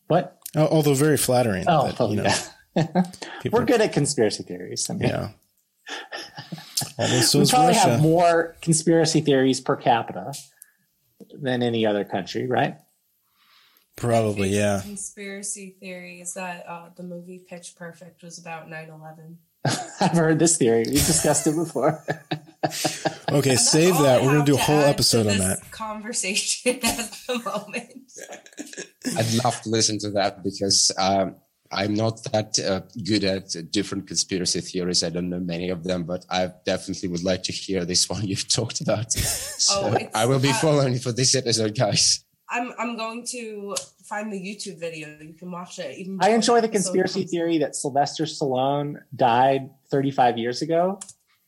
[0.08, 0.40] What?
[0.56, 1.66] Although very flattering.
[1.68, 2.14] Oh, that, oh
[2.76, 3.14] yeah.
[3.52, 4.90] We're good at conspiracy theories.
[4.90, 5.30] I mean, yeah.
[6.98, 7.80] we probably Russia.
[7.80, 10.34] have more conspiracy theories per capita
[11.34, 12.78] than any other country, right?
[13.96, 14.82] Probably, yeah.
[14.82, 19.38] Conspiracy theory is that uh, the movie Pitch Perfect was about 9 11.
[20.02, 20.86] I've heard this theory.
[20.88, 22.04] We've discussed it before.
[23.32, 24.22] okay, save that.
[24.22, 25.60] We're going to do a whole episode on that.
[25.72, 28.12] Conversation at the moment.
[29.18, 31.36] I'd love to listen to that because um,
[31.72, 35.04] I'm not that uh, good at different conspiracy theories.
[35.04, 38.28] I don't know many of them, but I definitely would like to hear this one
[38.28, 39.16] you've talked about.
[39.62, 42.26] So oh, I will be uh, following for this episode, guys.
[42.50, 45.08] I'm I'm going to find the YouTube video.
[45.22, 45.98] You can watch it.
[45.98, 51.00] Even I enjoy the conspiracy theory that Sylvester Stallone died 35 years ago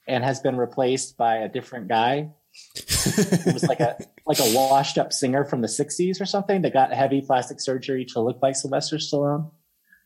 [0.08, 2.30] and has been replaced by a different guy.
[2.76, 6.72] it was like a like a washed up singer from the 60s or something that
[6.72, 9.52] got heavy plastic surgery to look like Sylvester Stallone.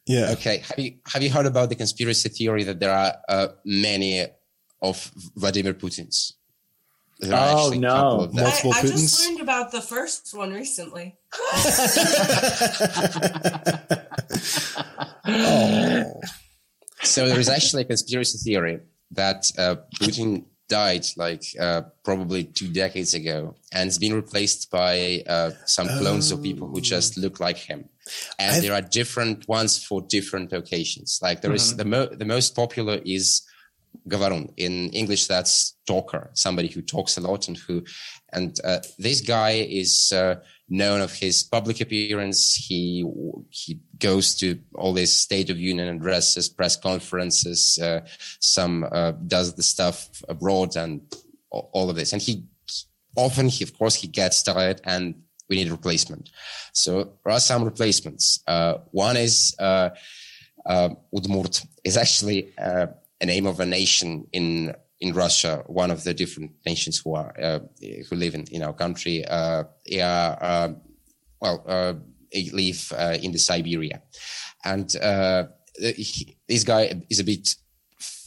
[0.07, 0.31] Yeah.
[0.31, 0.59] Okay.
[0.59, 4.25] Have you have you heard about the conspiracy theory that there are uh, many
[4.81, 6.33] of Vladimir Putin's?
[7.23, 8.29] oh no!
[8.31, 11.15] Multiple I, I just learned about the first one recently.
[15.25, 16.21] oh.
[17.03, 18.79] So there is actually a conspiracy theory
[19.11, 25.23] that uh, Putin died like uh, probably two decades ago and has been replaced by
[25.27, 27.87] uh, some clones of people who just look like him
[28.39, 31.19] and I've, there are different ones for different occasions.
[31.21, 31.55] Like there mm-hmm.
[31.55, 33.43] is the mo- the most popular is
[34.07, 35.27] Gavarun in English.
[35.27, 37.83] That's talker, somebody who talks a lot and who,
[38.31, 40.35] and uh, this guy is uh,
[40.69, 42.53] known of his public appearance.
[42.53, 43.05] He
[43.49, 47.79] he goes to all these State of Union addresses, press conferences.
[47.81, 48.01] Uh,
[48.39, 51.01] some uh, does the stuff abroad and
[51.49, 52.45] all of this, and he
[53.15, 55.15] often he of course he gets tired and
[55.49, 56.29] we need replacement.
[56.73, 58.43] So there are some replacements.
[58.47, 59.89] Uh, one is uh,
[60.65, 62.87] uh, Udmurt is actually uh,
[63.21, 67.33] a name of a nation in in Russia, one of the different nations who are
[67.39, 67.59] uh,
[68.09, 69.23] who live in, in our country.
[69.25, 69.63] Uh,
[70.01, 70.69] are, uh,
[71.39, 71.93] well, uh,
[72.51, 74.01] live in the Siberia,
[74.65, 74.91] and
[75.79, 77.55] he, this guy is a bit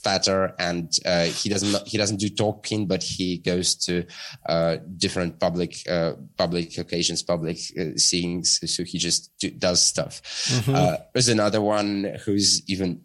[0.03, 4.05] fatter and uh, he doesn't he doesn't do talking but he goes to
[4.49, 8.61] uh, different public uh, public occasions public uh, scenes.
[8.75, 10.23] So he just do, does stuff.
[10.23, 10.75] Mm-hmm.
[10.75, 13.03] Uh, there's another one who's even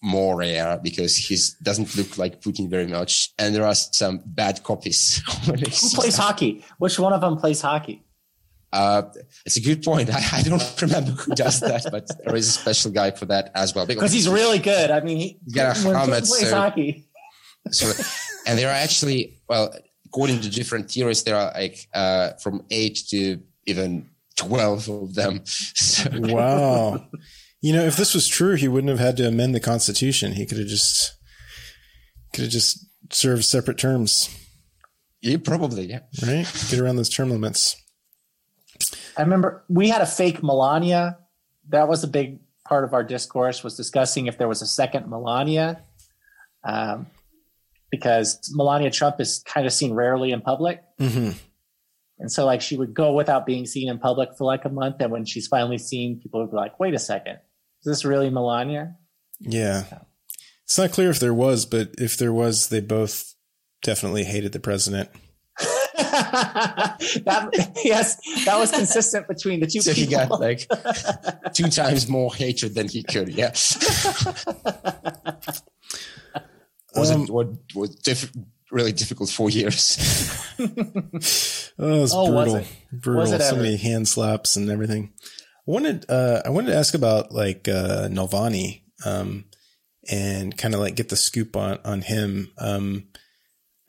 [0.00, 3.32] more rare because he doesn't look like Putin very much.
[3.38, 5.20] And there are some bad copies.
[5.46, 5.52] Who
[5.96, 6.64] plays hockey?
[6.78, 8.04] Which one of them plays hockey
[8.72, 9.02] uh,
[9.46, 10.10] it's a good point.
[10.14, 13.50] I, I, don't remember who does that, but there is a special guy for that
[13.54, 13.86] as well.
[13.86, 14.90] Because he's really good.
[14.90, 16.26] I mean, he got a helmet.
[16.26, 17.08] So, hockey.
[17.70, 17.92] so,
[18.46, 19.74] and there are actually, well,
[20.06, 25.42] according to different theories, there are like uh, from eight to even 12 of them.
[25.78, 26.10] So.
[26.12, 27.06] Wow.
[27.60, 30.32] You know, if this was true, he wouldn't have had to amend the Constitution.
[30.34, 31.16] He could have just
[32.32, 34.28] could have just served separate terms.
[35.22, 35.86] Yeah, probably.
[35.86, 36.00] Yeah.
[36.22, 36.46] Right.
[36.70, 37.74] Get around those term limits.
[39.18, 41.18] I remember we had a fake Melania.
[41.68, 45.08] That was a big part of our discourse was discussing if there was a second
[45.08, 45.82] Melania,
[46.64, 47.06] um,
[47.90, 50.82] because Melania Trump is kind of seen rarely in public.
[51.00, 51.30] Mm-hmm.
[52.20, 54.96] And so, like, she would go without being seen in public for like a month.
[55.00, 57.38] And when she's finally seen, people would be like, wait a second,
[57.80, 58.96] is this really Melania?
[59.40, 59.84] Yeah.
[60.64, 63.34] It's not clear if there was, but if there was, they both
[63.82, 65.10] definitely hated the president.
[67.24, 69.80] that yes, that was consistent between the two.
[69.80, 70.10] So people.
[70.10, 70.66] he got like
[71.54, 73.30] two times more hatred than he could.
[73.30, 73.50] Yeah.
[76.94, 78.32] was um, it what was diff-
[78.70, 79.98] really difficult four years?
[80.60, 82.54] oh, it was oh, brutal.
[82.54, 82.68] Was it?
[82.92, 83.20] Brutal.
[83.20, 85.12] Was it so many hand slaps and everything.
[85.66, 89.46] I wanted uh, I wanted to ask about like uh, Navalny um,
[90.08, 92.52] and kind of like get the scoop on on him.
[92.56, 93.08] Um,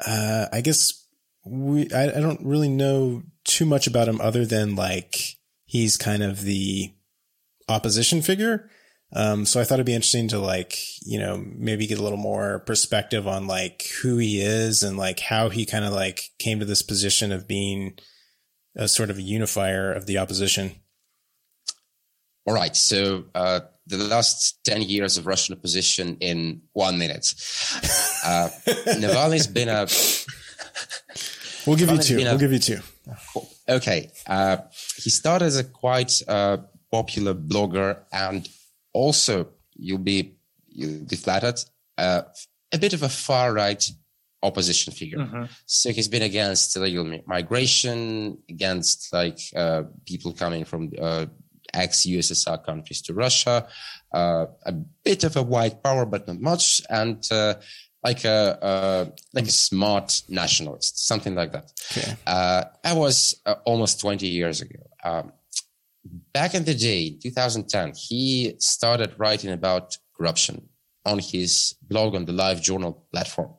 [0.06, 1.06] uh, I guess
[1.46, 6.24] we I, I don't really know too much about him other than like he's kind
[6.24, 6.94] of the
[7.68, 8.70] opposition figure.
[9.12, 12.18] Um, so I thought it'd be interesting to like, you know, maybe get a little
[12.18, 16.60] more perspective on like who he is and like how he kind of like came
[16.60, 17.98] to this position of being
[18.76, 20.74] a sort of a unifier of the opposition.
[22.46, 22.76] All right.
[22.76, 27.34] So, uh, the last 10 years of Russian opposition in one minute.
[28.24, 29.88] Uh, Navalny's been a
[31.66, 32.18] We'll give you two.
[32.18, 32.80] we'll give you two.
[33.68, 34.10] Okay.
[34.26, 34.58] Uh,
[34.96, 36.58] he started as a quite uh,
[36.92, 38.48] popular blogger, and
[38.94, 40.36] also you'll be
[40.68, 41.60] you'll be flattered.
[41.98, 42.22] Uh,
[42.72, 43.92] a bit of a far right
[44.42, 45.18] opposition figure.
[45.18, 45.44] Mm-hmm.
[45.66, 51.26] So he's been against illegal migration, against like uh, people coming from uh,
[51.74, 53.68] ex USSR countries to Russia,
[54.14, 54.72] uh, a
[55.04, 57.56] bit of a white power, but not much, and uh,
[58.04, 61.72] like a uh, like a smart nationalist, something like that.
[61.92, 62.16] Okay.
[62.26, 64.80] Uh, that was uh, almost 20 years ago.
[65.04, 65.34] Um,
[66.34, 70.68] back in the day, 2010, he started writing about corruption
[71.06, 73.54] on his blog on the Live Journal platform.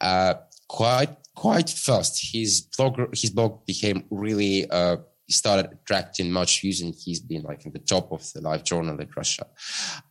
[0.00, 0.34] Uh,
[0.68, 4.68] quite quite fast, his blog his blog became really.
[4.70, 8.40] Uh, he started attracting much views, and he's been like in the top of the
[8.40, 9.46] Live Journal in Russia.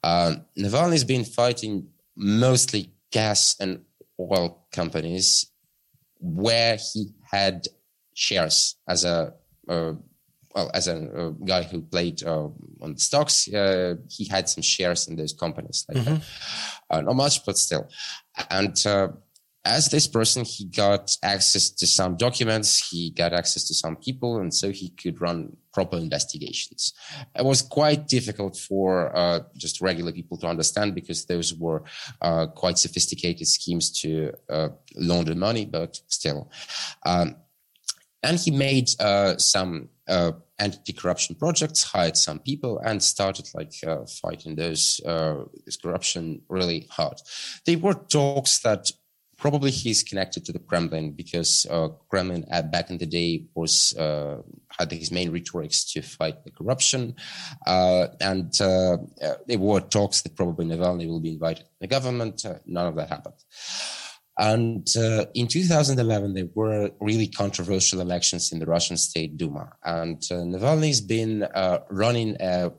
[0.03, 3.82] Um, Navalny's been fighting mostly gas and
[4.19, 5.52] oil companies
[6.19, 7.67] where he had
[8.13, 9.34] shares as a
[9.67, 9.93] uh,
[10.54, 12.47] well as a, a, guy who played uh,
[12.82, 16.17] on stocks uh, he had some shares in those companies like mm-hmm.
[16.89, 17.88] Uh, not much but still
[18.50, 19.08] and uh,
[19.63, 24.39] as this person, he got access to some documents, he got access to some people,
[24.39, 26.93] and so he could run proper investigations.
[27.38, 31.84] It was quite difficult for uh, just regular people to understand because those were
[32.21, 36.52] uh, quite sophisticated schemes to uh, launder money, but still.
[37.06, 37.36] Um,
[38.24, 44.06] and he made uh, some uh, anti-corruption projects, hired some people, and started like uh,
[44.06, 45.02] fighting those
[45.65, 47.19] this corruption really hard.
[47.65, 48.91] They were talks that
[49.41, 53.93] probably he's connected to the Kremlin because uh, Kremlin uh, back in the day was
[53.97, 54.38] uh,
[54.69, 57.15] had his main rhetorics to fight the corruption,
[57.65, 61.88] uh, and uh, uh, there were talks that probably Navalny will be invited to the
[61.88, 62.45] government.
[62.67, 63.41] none of that happened.
[64.38, 64.88] And
[65.36, 71.47] in 2011, there were really controversial elections in the Russian State Duma, and Navalny's been
[71.89, 72.71] running a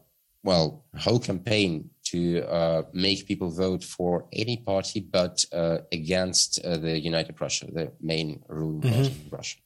[0.44, 6.76] well whole campaign to uh, make people vote for any party but uh, against uh,
[6.76, 8.94] the United Russia, the main ruling mm-hmm.
[8.94, 9.58] party in Russia.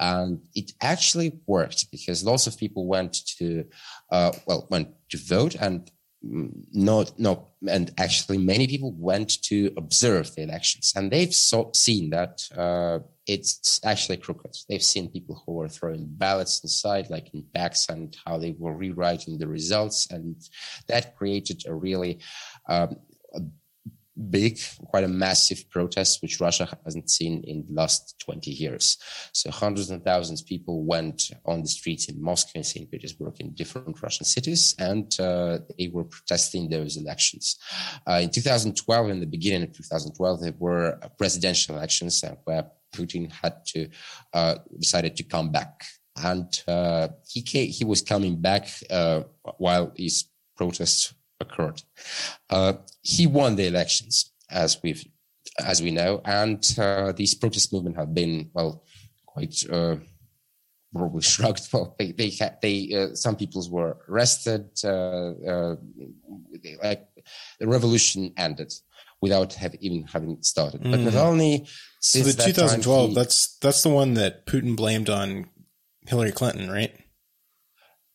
[0.00, 3.64] And it actually worked because lots of people went to,
[4.10, 5.90] uh, well, went to vote and
[6.72, 12.10] not no and actually many people went to observe the elections and they've so, seen
[12.10, 17.44] that uh, it's actually crooked they've seen people who were throwing ballots inside like in
[17.54, 20.36] packs and how they were rewriting the results and
[20.88, 22.18] that created a really
[22.68, 22.96] um,
[23.34, 23.40] a
[24.30, 28.98] big, quite a massive protest, which Russia hasn't seen in the last 20 years.
[29.32, 32.90] So hundreds and thousands of people went on the streets in Moscow and St.
[32.90, 37.58] Petersburg in different Russian cities, and uh, they were protesting those elections.
[38.08, 43.64] Uh, in 2012, in the beginning of 2012, there were presidential elections where Putin had
[43.66, 43.88] to
[44.32, 45.84] uh, decided to come back.
[46.16, 49.22] And uh, he came, he was coming back uh,
[49.56, 50.26] while his
[50.56, 51.82] protests occurred.
[52.50, 55.04] Uh, he won the elections, as we've
[55.58, 58.84] as we know, and uh, these protest movement have been well
[59.26, 59.96] quite uh,
[60.92, 61.66] probably shrugged.
[61.72, 64.70] Well, they they had they some people were arrested.
[64.82, 67.08] They, like
[67.58, 68.72] the revolution ended
[69.22, 70.82] without have, even having started.
[70.82, 70.90] Mm.
[70.90, 71.68] But Navalny,
[72.00, 75.48] since so the 2012, time, he, that's that's the one that Putin blamed on
[76.06, 76.94] Hillary Clinton, right?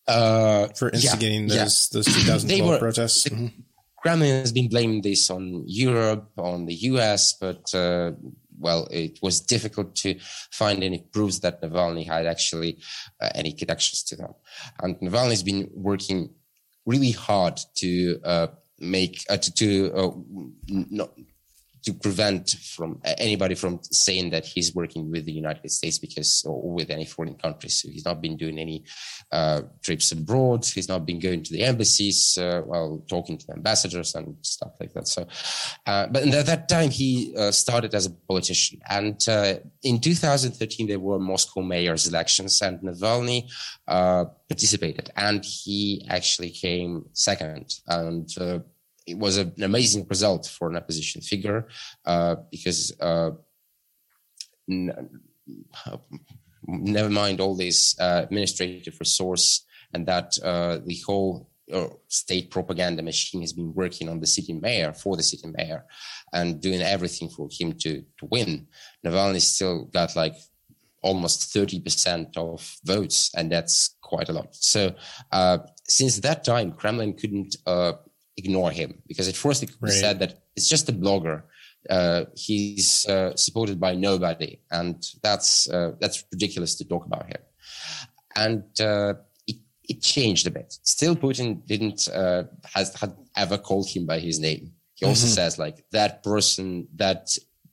[0.08, 1.98] Uh, for instigating yeah, those yeah.
[1.98, 3.24] those 2012 were, protests.
[3.24, 3.62] The, mm-hmm.
[3.98, 8.12] Kremlin has been blaming this on Europe, on the US, but uh,
[8.60, 10.16] well, it was difficult to
[10.52, 12.80] find any proofs that Navalny had actually
[13.22, 14.34] uh, any connections to them.
[14.82, 16.34] And Navalny's been working
[16.86, 18.48] really hard to uh,
[18.80, 20.12] make uh, to, to uh,
[20.68, 21.12] not
[21.88, 26.70] to prevent from anybody from saying that he's working with the United States because or
[26.74, 27.76] with any foreign countries.
[27.82, 28.84] So he's not been doing any
[29.32, 30.66] uh, trips abroad.
[30.66, 34.74] He's not been going to the embassies uh, while talking to the ambassadors and stuff
[34.82, 35.08] like that.
[35.08, 35.26] So,
[35.86, 40.88] uh, but at that time he uh, started as a politician, and uh, in 2013
[40.88, 43.50] there were Moscow mayor's elections, and Navalny
[43.88, 48.30] uh, participated, and he actually came second, and
[49.08, 51.68] it was an amazing result for an opposition figure
[52.06, 53.32] uh, because uh,
[54.70, 55.22] n-
[56.68, 63.02] never mind all this uh, administrative resource and that uh, the whole uh, state propaganda
[63.02, 65.86] machine has been working on the city mayor for the city mayor
[66.34, 68.68] and doing everything for him to, to win.
[69.06, 70.36] Navalny still got like
[71.02, 74.54] almost 30% of votes, and that's quite a lot.
[74.56, 74.94] So,
[75.32, 77.94] uh, since that time, Kremlin couldn't uh,
[78.38, 79.92] ignore him because at first it right.
[79.92, 81.44] said that it's just a blogger.
[81.90, 87.42] Uh, he's uh, supported by nobody, and that's uh, that's ridiculous to talk about him.
[88.36, 89.14] And uh,
[89.48, 89.58] it,
[89.88, 90.78] it changed a bit.
[90.84, 92.44] Still, Putin didn't uh,
[92.76, 94.74] has had ever called him by his name.
[94.96, 95.36] He also mm-hmm.
[95.36, 97.30] says like that person, that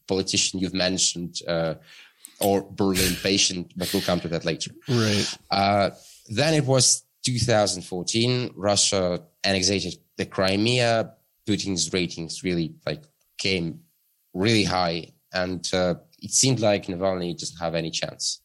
[0.07, 1.75] politician you've mentioned, uh,
[2.41, 4.71] or Berlin patient, but we'll come to that later.
[4.89, 5.39] Right.
[6.29, 8.53] then it was 2014.
[8.55, 11.15] Russia annexated the Crimea,
[11.47, 13.05] Putin's ratings really like
[13.39, 13.81] came
[14.33, 18.41] really high, and uh, it seemed like Navalny doesn't have any chance.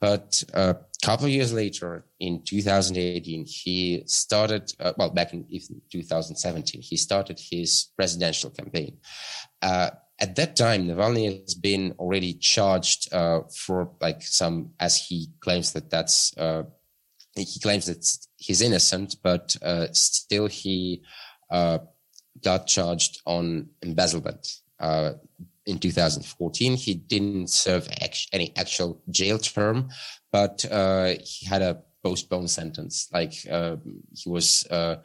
[0.00, 4.72] But a uh, couple of years later, in 2018, he started.
[4.78, 5.46] Uh, well, back in
[5.90, 8.98] 2017, he started his presidential campaign.
[9.62, 15.28] Uh, at that time, Navalny has been already charged uh, for like some, as he
[15.40, 16.62] claims that that's uh,
[17.36, 18.06] he claims that
[18.36, 21.02] he's innocent, but uh, still he
[21.50, 21.78] uh,
[22.42, 24.60] got charged on embezzlement.
[24.78, 25.12] Uh,
[25.66, 29.88] in 2014, he didn't serve act- any actual jail term,
[30.30, 33.08] but uh, he had a postponed sentence.
[33.12, 33.76] Like uh,
[34.14, 34.96] he was, uh,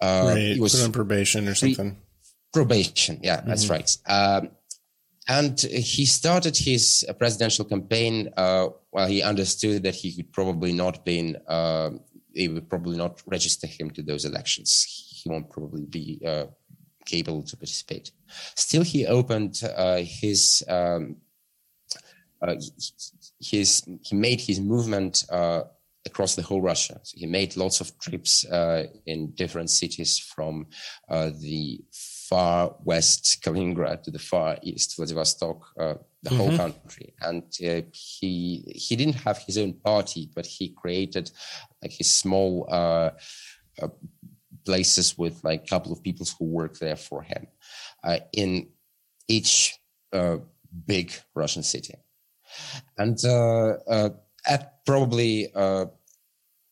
[0.00, 1.96] right, he was on probation or something.
[2.52, 3.48] Probation, yeah, mm-hmm.
[3.48, 3.96] that's right.
[4.06, 4.50] Um,
[5.28, 11.04] and he started his presidential campaign uh, while he understood that he could probably not
[11.04, 11.90] be uh,
[12.36, 14.86] would probably not register him to those elections.
[15.22, 16.46] He won't probably be uh,
[17.04, 18.12] capable to participate.
[18.54, 21.16] Still, he opened uh, his um,
[22.40, 22.54] uh,
[23.40, 25.62] his he made his movement uh,
[26.06, 26.98] across the whole Russia.
[27.02, 28.44] So he made lots of trips
[29.06, 30.66] in different cities from
[31.08, 31.80] the
[32.30, 36.38] far west Kaliningrad to the far east Vladivostok, uh, the mm-hmm.
[36.38, 37.12] whole country.
[37.20, 41.30] And uh, he he didn't have his own party, but he created
[41.82, 43.10] like his small uh,
[43.82, 43.88] uh
[44.64, 47.46] places with like a couple of people who work there for him
[48.04, 48.68] uh, in
[49.26, 49.78] each
[50.12, 50.36] uh,
[50.86, 51.94] big Russian city,
[52.98, 55.48] and that probably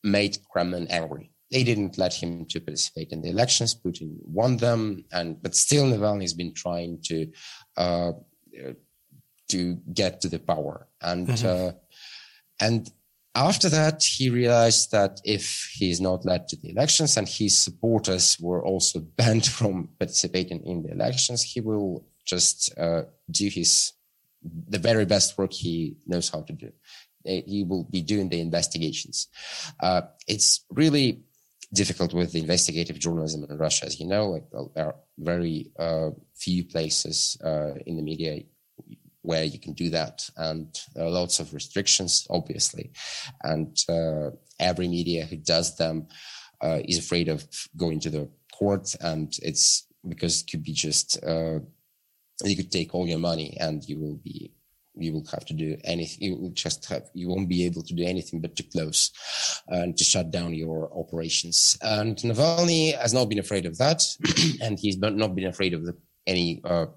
[0.03, 3.75] made Kremlin angry they didn't let him to participate in the elections.
[3.75, 7.27] Putin won them, and but still Navalny has been trying to
[7.77, 8.11] uh,
[9.49, 11.67] to get to the power, and mm-hmm.
[11.67, 11.71] uh,
[12.59, 12.91] and
[13.35, 17.57] after that he realized that if he is not led to the elections and his
[17.57, 23.93] supporters were also banned from participating in the elections, he will just uh, do his
[24.41, 26.71] the very best work he knows how to do.
[27.25, 29.27] He will be doing the investigations.
[29.81, 31.23] Uh, it's really
[31.73, 33.85] difficult with investigative journalism in Russia.
[33.85, 38.41] As you know, like there are very uh, few places uh, in the media
[39.21, 42.91] where you can do that, and there are lots of restrictions, obviously,
[43.43, 46.07] and uh, every media who does them
[46.61, 47.45] uh, is afraid of
[47.77, 51.59] going to the court, and it's because it could be just uh,
[52.43, 54.51] you could take all your money and you will be
[55.01, 56.17] you will have to do anything.
[56.21, 59.11] You will just have, you won't be able to do anything but to close
[59.67, 61.77] and to shut down your operations.
[61.81, 64.01] And Navalny has not been afraid of that.
[64.61, 65.95] and he's not been afraid of the,
[66.27, 66.87] any, uh,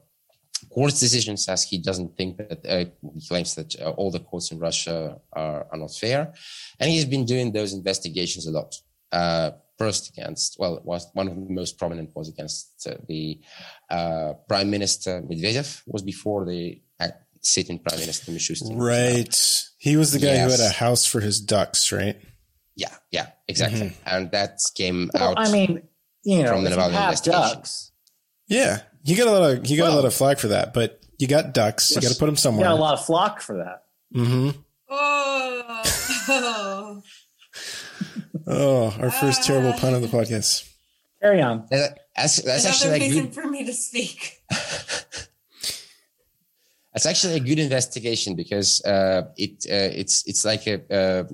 [0.71, 2.85] court's decisions, as he doesn't think that uh,
[3.15, 6.33] he claims that uh, all the courts in Russia are, are, not fair,
[6.79, 8.75] and he's been doing those investigations a lot.
[9.11, 13.41] Uh, first against, well, one of the most prominent was against uh, the
[13.91, 15.83] uh, Prime Minister Medvedev.
[15.87, 16.92] Was before the uh,
[17.43, 18.77] sitting Prime Minister Mishustin.
[18.77, 20.45] Right, he was the guy yes.
[20.45, 22.17] who had a house for his ducks, right?
[22.75, 24.03] Yeah, yeah, exactly, mm-hmm.
[24.07, 25.39] and that came well, out.
[25.39, 25.83] I mean,
[26.25, 27.33] you know, from the Navalny investigation.
[27.33, 27.93] Ducks,
[28.49, 30.73] yeah, he got a lot of he got well, a lot of flack for that,
[30.73, 31.91] but you got ducks.
[31.91, 32.67] You got to put them somewhere.
[32.67, 33.85] You got a lot of flock for that.
[34.15, 34.59] Mm-hmm.
[34.95, 37.03] Oh.
[38.47, 40.69] oh, our first terrible pun of the podcast.
[41.23, 41.67] Carry on.
[41.71, 43.35] That's, that's actually reason good...
[43.35, 44.43] for me to speak.
[46.93, 51.25] That's actually a good investigation because uh, it uh, it's it's like a uh,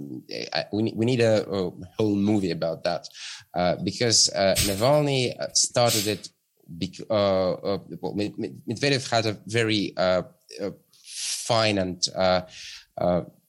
[0.73, 3.09] we we need a, a, whole movie about that
[3.55, 6.29] uh, because uh, Navalny started it
[7.11, 7.79] uh, uh,
[8.69, 10.23] Medvedev had a very uh,
[11.39, 12.07] fine and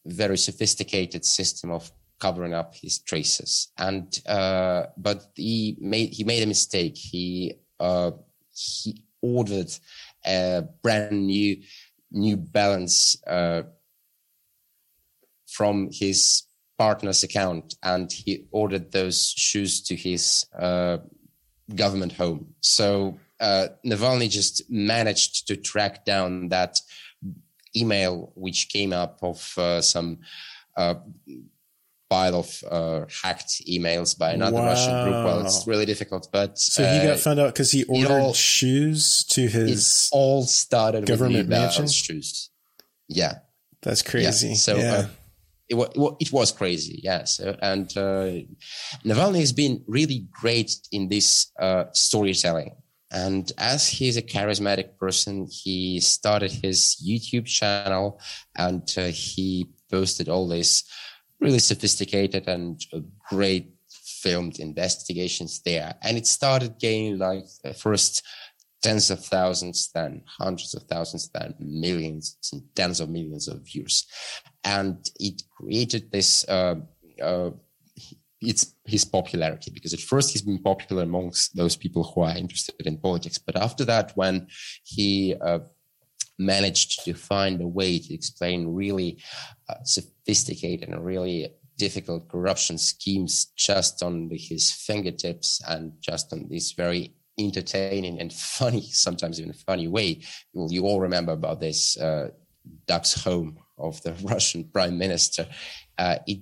[0.05, 3.72] very sophisticated system of covering up his traces.
[3.78, 4.07] And
[4.97, 6.97] but he made he made a mistake.
[6.97, 7.55] He
[8.51, 9.72] he ordered
[10.26, 11.57] a brand new
[12.12, 13.16] New Balance
[15.47, 16.43] from his
[16.78, 20.97] partner's account and he ordered those shoes to his uh,
[21.76, 22.55] government home.
[22.62, 26.80] So uh, Navalny just managed to track down that
[27.76, 30.20] email which came up of uh, some
[30.78, 30.95] uh,
[32.10, 34.66] pile of uh, hacked emails by another wow.
[34.66, 35.26] Russian group.
[35.26, 38.34] Well, it's really difficult, but so he got uh, found out because he ordered all,
[38.34, 40.10] shoes to his.
[40.12, 42.49] It all started government mansion shoes.
[43.07, 43.39] Yeah,
[43.82, 44.49] that's crazy.
[44.49, 44.53] Yeah.
[44.55, 44.93] So yeah.
[44.93, 45.07] Uh,
[45.70, 47.39] it, was, it was crazy, yes.
[47.39, 48.41] And uh,
[49.05, 52.76] Navalny has been really great in this uh, storytelling.
[53.12, 58.20] And as he's a charismatic person, he started his YouTube channel
[58.55, 60.84] and uh, he posted all these
[61.40, 62.82] really sophisticated and
[63.30, 63.74] great
[64.22, 65.96] filmed investigations there.
[66.04, 67.46] And it started gaining like
[67.78, 68.24] first
[68.82, 74.06] tens of thousands, then hundreds of thousands, then millions and tens of millions of views.
[74.64, 76.76] And it created this, uh,
[77.22, 77.52] uh,
[78.42, 82.88] it's his popularity because at first he's been popular amongst those people who are interested
[82.88, 83.38] in politics.
[83.38, 84.48] But after that, when
[84.84, 85.60] he uh,
[86.40, 89.22] managed to find a way to explain really
[89.70, 96.72] uh, sophisticated and really difficult corruption schemes just on his fingertips and just on this
[96.74, 100.22] very entertaining and funny, sometimes even funny way.
[100.54, 102.30] Well, you all remember about this uh,
[102.88, 105.48] Duck's home of the Russian prime minister.
[105.98, 106.40] Uh, it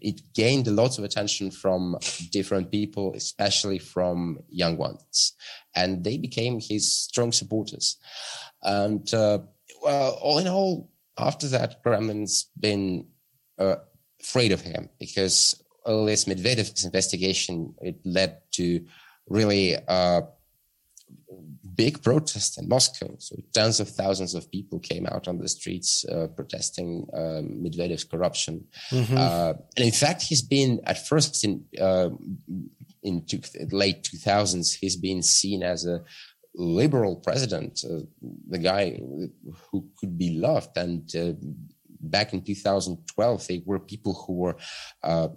[0.00, 1.98] it gained a lot of attention from
[2.30, 5.34] different people, especially from young ones,
[5.74, 7.98] and they became his strong supporters.
[8.66, 9.38] And uh,
[9.82, 13.06] well, all in all, after that, Kremlin's been
[13.58, 13.76] uh,
[14.20, 18.84] afraid of him because all this Medvedev's investigation it led to
[19.28, 20.22] really uh,
[21.76, 23.14] big protest in Moscow.
[23.18, 28.04] So tens of thousands of people came out on the streets uh, protesting um, Medvedev's
[28.04, 28.66] corruption.
[28.90, 29.16] Mm-hmm.
[29.16, 32.10] Uh, and in fact, he's been at first in uh,
[33.06, 33.40] in two,
[33.70, 36.02] late 2000s, he's been seen as a
[36.56, 38.00] liberal president, uh,
[38.48, 39.00] the guy
[39.70, 40.76] who could be loved.
[40.76, 41.32] And uh,
[42.00, 44.56] back in 2012, they were people who were
[45.02, 45.28] uh,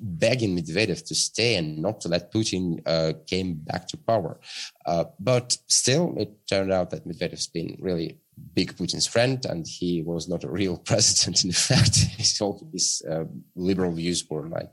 [0.00, 4.38] begging Medvedev to stay and not to let Putin uh, came back to power.
[4.86, 8.18] Uh, but still, it turned out that Medvedev's been really
[8.54, 11.44] big Putin's friend, and he was not a real president.
[11.44, 14.72] In fact, his, all his uh, liberal views were like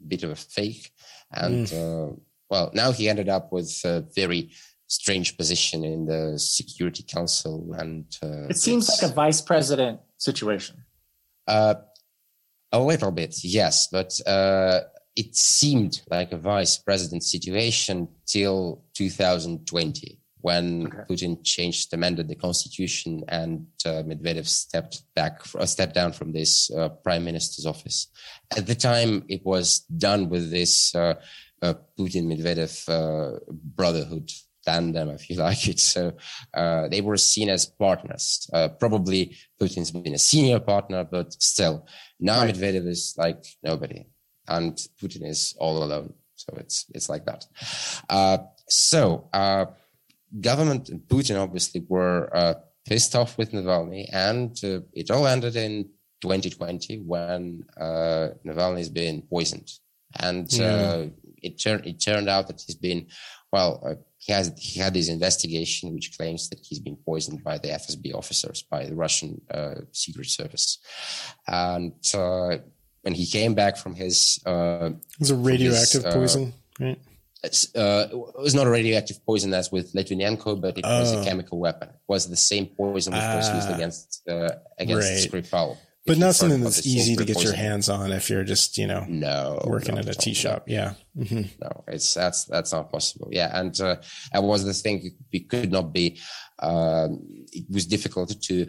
[0.00, 0.90] a bit of a fake.
[1.32, 2.20] And mm.
[2.48, 4.50] well, now he ended up with a very
[4.88, 10.84] strange position in the Security Council, and uh, it seems like a vice president situation.
[11.46, 11.74] Uh,
[12.72, 14.80] a little bit, yes, but uh,
[15.14, 20.98] it seemed like a vice president situation till 2020 when okay.
[21.10, 26.70] Putin changed, amended the constitution, and uh, Medvedev stepped back, uh, stepped down from this
[26.70, 28.08] uh, prime minister's office.
[28.56, 31.14] At the time, it was done with this uh,
[31.62, 34.30] uh, Putin Medvedev uh, brotherhood
[34.66, 35.80] tandem, if you like it.
[35.80, 36.12] So
[36.52, 38.48] uh, they were seen as partners.
[38.52, 41.86] Uh, probably Putin's been a senior partner, but still,
[42.20, 42.54] now right.
[42.54, 44.06] Medvedev is like nobody,
[44.48, 46.12] and Putin is all alone.
[46.34, 47.46] So it's it's like that.
[48.10, 48.38] Uh,
[48.68, 49.66] so uh,
[50.40, 52.54] government and Putin obviously were uh,
[52.86, 55.88] pissed off with Navalny, and uh, it all ended in
[56.20, 59.70] 2020 when Navalny has been poisoned,
[60.20, 61.06] and yeah.
[61.42, 63.06] it turned it turned out that he's been
[63.52, 67.68] well he has he had this investigation which claims that he's been poisoned by the
[67.68, 70.78] FSB officers by the Russian uh, Secret Service,
[71.46, 72.56] and uh,
[73.02, 76.98] when he came back from his uh, it was a radioactive his, uh, poison, right?
[77.44, 81.00] Uh, it was not a radioactive poison as with Litvinenko, but it oh.
[81.00, 81.24] was a oh.
[81.24, 81.88] chemical weapon.
[81.90, 83.74] It was the same poison which was used ah.
[83.74, 85.44] against uh, against right.
[85.44, 85.76] Skripal.
[86.06, 87.50] But not something that's easy to get poison.
[87.50, 90.64] your hands on if you're just you know no working at a tea shop.
[90.66, 91.42] Yeah, mm-hmm.
[91.60, 93.28] no, it's that's that's not possible.
[93.30, 93.96] Yeah, and uh,
[94.32, 95.10] that was the thing.
[95.32, 96.20] It could not be.
[96.58, 97.20] Um,
[97.52, 98.68] it was difficult to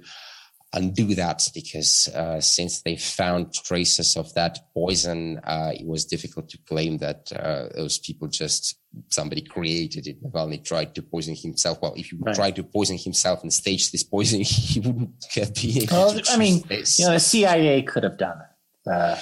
[0.77, 6.47] undo that because uh, since they found traces of that poison, uh, it was difficult
[6.49, 10.23] to claim that uh, those people just somebody created it.
[10.23, 11.79] Navalny tried to poison himself.
[11.81, 12.35] Well, if you right.
[12.35, 16.63] tried to poison himself and stage this poison, he wouldn't have been well, I mean,
[16.69, 18.89] you know, the CIA could have done it.
[18.89, 19.17] Uh,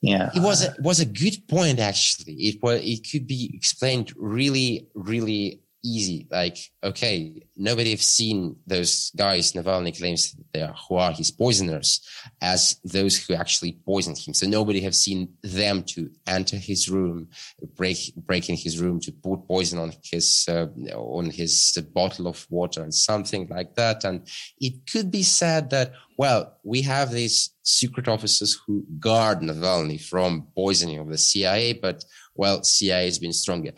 [0.00, 2.34] yeah, it was a, was a good point actually.
[2.34, 6.26] It was it could be explained really, really easy.
[6.30, 12.00] Like, okay, nobody have seen those guys Navalny claims they are, who are his poisoners
[12.40, 14.34] as those who actually poisoned him.
[14.34, 17.28] So nobody have seen them to enter his room,
[17.76, 22.46] break break in his room to put poison on his uh, on his bottle of
[22.50, 24.04] water and something like that.
[24.04, 24.26] And
[24.60, 30.48] it could be said that well, we have these secret officers who guard Navalny from
[30.56, 33.70] poisoning of the CIA, but well, CIA has been stronger.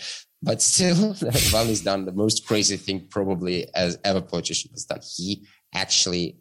[0.42, 5.00] But still, Navalny's done the most crazy thing probably as ever politician has done.
[5.16, 6.38] He actually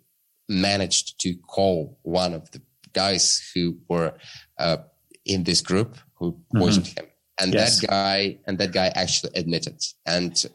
[0.48, 2.62] managed to call one of the
[2.94, 4.14] guys who were
[4.58, 4.78] uh,
[5.26, 6.60] in this group who mm-hmm.
[6.60, 7.06] poisoned mm-hmm.
[7.06, 7.80] him, and yes.
[7.80, 10.46] that guy and that guy actually admitted, and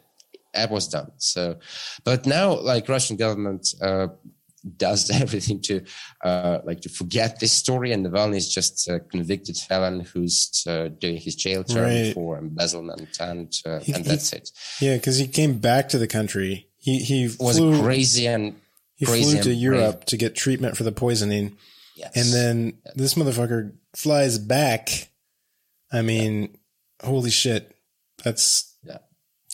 [0.54, 1.12] that was done.
[1.18, 1.58] So,
[2.04, 4.08] but now, like Russian government uh,
[4.76, 5.84] does everything to
[6.24, 7.92] uh, like to forget this story.
[7.92, 12.14] And Navalny is just a convicted felon who's uh, doing his jail term right.
[12.14, 14.50] for embezzlement, and uh, he, and that's he, it.
[14.80, 16.68] Yeah, because he came back to the country.
[16.78, 18.56] He he was flew, crazy and
[18.96, 20.06] he crazy flew to Europe brave.
[20.06, 21.56] to get treatment for the poisoning.
[21.96, 22.16] Yes.
[22.16, 25.10] And then this motherfucker flies back.
[25.92, 26.42] I mean,
[27.02, 27.08] yeah.
[27.08, 27.76] holy shit.
[28.24, 28.98] That's yeah.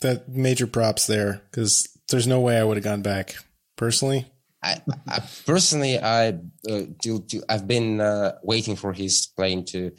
[0.02, 3.36] that major props there because there's no way I would have gone back
[3.76, 4.26] personally.
[4.62, 9.92] I, I, personally, I uh, do, do, I've been uh, waiting for his plane to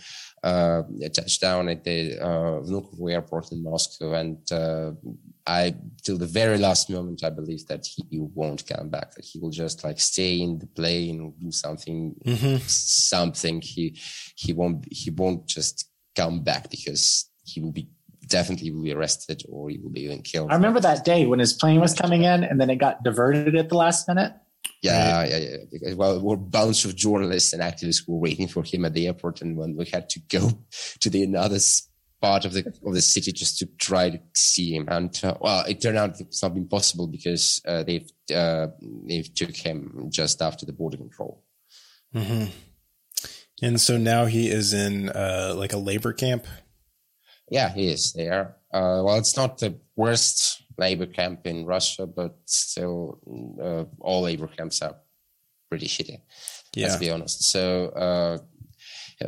[0.43, 0.83] uh,
[1.15, 4.91] touch down at the uh, Vnukovo airport in Moscow, and uh,
[5.47, 9.15] I till the very last moment I believe that he won't come back.
[9.15, 12.57] That he will just like stay in the plane, do something, mm-hmm.
[12.67, 13.61] something.
[13.61, 13.99] He
[14.35, 17.89] he won't he won't just come back because he will be
[18.27, 20.51] definitely will be arrested or he will be even killed.
[20.51, 23.55] I remember that day when his plane was coming in and then it got diverted
[23.55, 24.33] at the last minute.
[24.81, 25.93] Yeah, yeah, yeah.
[25.93, 29.07] Well, we're a bunch of journalists and activists who were waiting for him at the
[29.07, 30.51] airport, and when we had to go
[30.99, 31.59] to the another
[32.19, 35.65] part of the of the city just to try to see him, and uh, well,
[35.65, 38.67] it turned out it's not been possible because uh, they've uh,
[39.07, 41.43] they took him just after the border control.
[42.15, 42.45] Mm-hmm.
[43.61, 46.47] And so now he is in uh, like a labor camp.
[47.49, 48.55] Yeah, he is there.
[48.73, 53.19] Uh, well, it's not the worst labor camp in Russia, but still,
[53.67, 54.95] uh, all labor camps are
[55.69, 56.19] pretty shitty.
[56.75, 56.87] Yeah.
[56.87, 57.43] Let's be honest.
[57.55, 57.63] So
[58.05, 58.37] uh,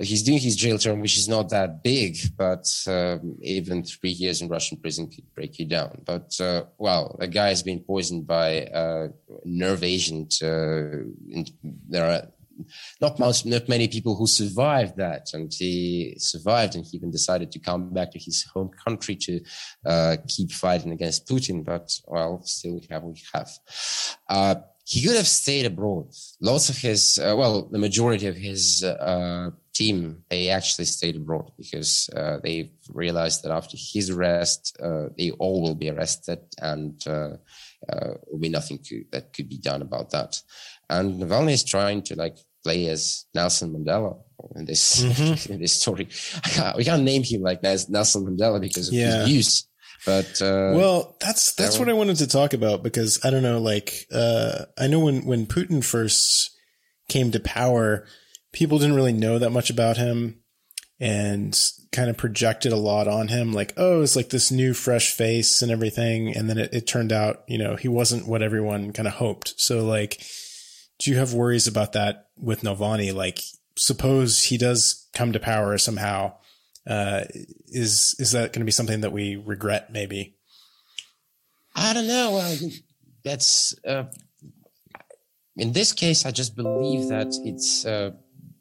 [0.01, 4.41] he's doing his jail term, which is not that big, but um, even three years
[4.41, 6.01] in Russian prison could break you down.
[6.05, 9.09] But uh, well, a guy has been poisoned by a
[9.45, 10.31] nerve agent.
[10.41, 11.05] Uh,
[11.89, 12.27] there are
[13.01, 17.59] not not many people who survived that, and he survived, and he even decided to
[17.59, 19.39] come back to his home country to
[19.85, 21.63] uh, keep fighting against Putin.
[21.63, 23.49] But well, still we have we have.
[24.29, 26.07] Uh, he could have stayed abroad.
[26.41, 31.51] Lots of his, uh, well, the majority of his uh, team, they actually stayed abroad
[31.57, 37.01] because uh, they realized that after his arrest, uh, they all will be arrested, and
[37.07, 37.29] uh,
[38.29, 40.41] will be nothing to, that could be done about that.
[40.99, 44.19] And Navalny is trying to like play as Nelson Mandela
[44.55, 45.51] in this mm-hmm.
[45.53, 46.07] in this story.
[46.77, 49.21] we can't name him like Nelson Mandela because of yeah.
[49.21, 49.67] his views.
[50.05, 53.43] But uh, well, that's that's that what I wanted to talk about because I don't
[53.43, 53.59] know.
[53.59, 56.51] Like, uh, I know when when Putin first
[57.07, 58.05] came to power,
[58.51, 60.41] people didn't really know that much about him
[60.99, 61.57] and
[61.91, 63.53] kind of projected a lot on him.
[63.53, 66.35] Like, oh, it's like this new fresh face and everything.
[66.35, 69.53] And then it, it turned out, you know, he wasn't what everyone kind of hoped.
[69.57, 70.21] So like
[70.99, 73.13] do you have worries about that with Navalny?
[73.13, 73.39] Like,
[73.75, 76.33] suppose he does come to power somehow.
[76.85, 77.23] Uh,
[77.67, 79.91] is is that going to be something that we regret?
[79.91, 80.35] Maybe.
[81.75, 82.31] I don't know.
[82.31, 82.57] Well,
[83.23, 84.05] that's uh,
[85.55, 86.25] in this case.
[86.25, 88.11] I just believe that it's uh,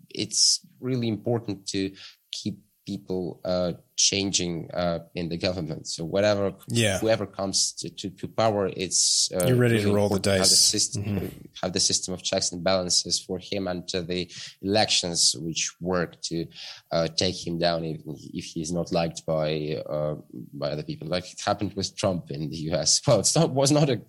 [0.09, 1.91] it's really important to
[2.31, 5.87] keep people uh, changing uh, in the government.
[5.87, 6.99] So whatever, yeah.
[6.99, 10.39] whoever comes to, to, to power, it's uh, you're ready really to roll the dice.
[10.39, 11.27] Have the system, mm-hmm.
[11.63, 14.31] have the system of checks and balances for him and the
[14.63, 16.47] elections, which work to
[16.91, 20.17] uh, take him down if, if he's not liked by uh,
[20.53, 23.01] by other people, like it happened with Trump in the U.S.
[23.07, 24.01] Well, it's not was not a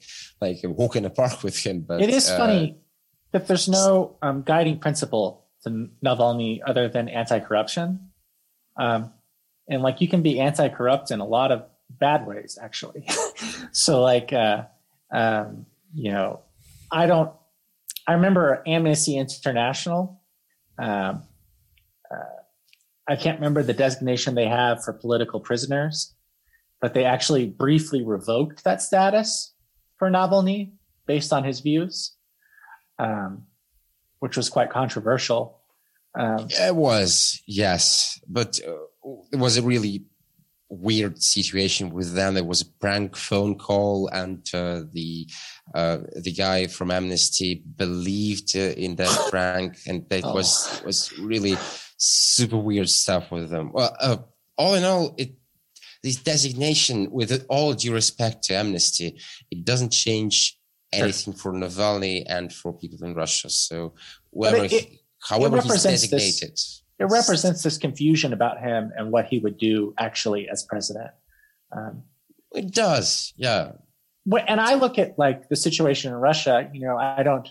[0.42, 2.78] like a walk in the park with him, but it is funny
[3.32, 8.13] that there's no um, guiding principle to Navalny other than anti-corruption.
[8.78, 9.12] Um,
[9.68, 13.08] and like you can be anti-corrupt in a lot of bad ways, actually.
[13.72, 14.64] so like, uh,
[15.12, 16.42] um, you know,
[16.92, 17.32] I don't.
[18.08, 20.22] I remember Amnesty International.
[20.78, 21.24] Um,
[22.12, 22.42] uh,
[23.08, 26.14] I can't remember the designation they have for political prisoners,
[26.82, 29.54] but they actually briefly revoked that status
[29.98, 30.74] for Navalny
[31.06, 32.16] based on his views,
[33.00, 33.46] um,
[34.20, 35.60] which was quite controversial.
[36.16, 40.06] Um, it was, yes, but uh, it was a really
[40.70, 42.34] weird situation with them.
[42.34, 45.28] There was a prank phone call, and uh, the
[45.74, 50.34] uh, the guy from Amnesty believed uh, in that prank, and that oh.
[50.34, 51.58] was was really
[51.98, 53.72] super weird stuff with them.
[53.72, 54.18] Well, uh,
[54.58, 55.34] all in all, it
[56.04, 60.60] this designation, with all due respect to Amnesty, it doesn't change
[60.92, 63.50] anything for Navalny and for people in Russia.
[63.50, 63.94] So
[64.32, 64.68] whoever.
[65.28, 66.52] However he's designated.
[66.52, 71.12] This, it represents this confusion about him and what he would do actually as president.
[71.76, 72.04] Um,
[72.54, 73.74] it does, yeah.
[74.48, 76.70] And I look at like the situation in Russia.
[76.72, 77.48] You know, I don't.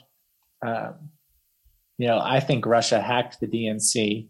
[0.65, 1.11] Um,
[1.99, 4.29] you know, I think Russia hacked the DNC,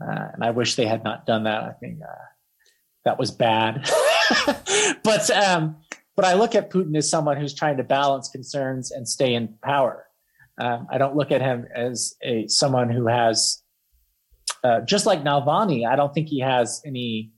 [0.00, 1.62] uh, and I wish they had not done that.
[1.62, 2.24] I think uh,
[3.04, 3.88] that was bad.
[5.02, 5.76] but um,
[6.14, 9.54] but I look at Putin as someone who's trying to balance concerns and stay in
[9.62, 10.06] power.
[10.62, 13.60] Um, I don't look at him as a someone who has,
[14.62, 15.84] uh, just like Navalny.
[15.88, 17.32] I don't think he has any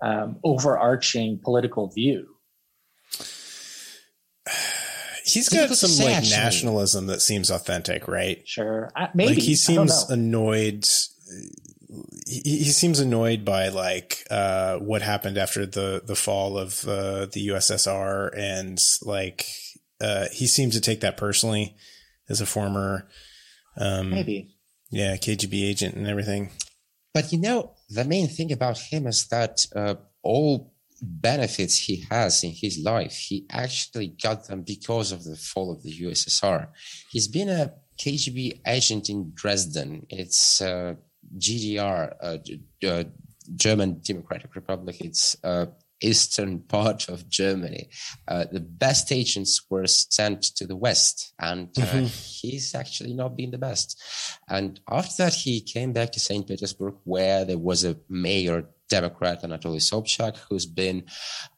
[0.00, 2.28] um, overarching political view.
[5.24, 8.46] He's got some like nationalism that seems authentic, right?
[8.46, 10.86] Sure, I, maybe like he seems annoyed.
[12.26, 17.26] He, he, seems annoyed by like uh, what happened after the the fall of uh,
[17.26, 19.46] the USSR, and like
[20.00, 21.76] uh, he seems to take that personally
[22.30, 23.08] as a former,
[23.76, 24.56] um, maybe,
[24.90, 26.50] yeah, KGB agent and everything.
[27.12, 30.72] But you know, the main thing about him is that uh, all
[31.02, 35.82] benefits he has in his life, he actually got them because of the fall of
[35.82, 36.68] the USSR.
[37.10, 40.06] He's been a KGB agent in Dresden.
[40.08, 40.94] It's uh,
[41.36, 43.04] GDR, uh, uh,
[43.54, 44.96] German Democratic Republic.
[45.00, 45.66] It's uh,
[46.00, 47.88] eastern part of Germany.
[48.26, 52.06] Uh, the best agents were sent to the west, and uh, mm-hmm.
[52.06, 54.00] he's actually not been the best.
[54.48, 56.46] And after that, he came back to St.
[56.46, 61.04] Petersburg, where there was a mayor Democrat, Anatoly Sobchak, who's been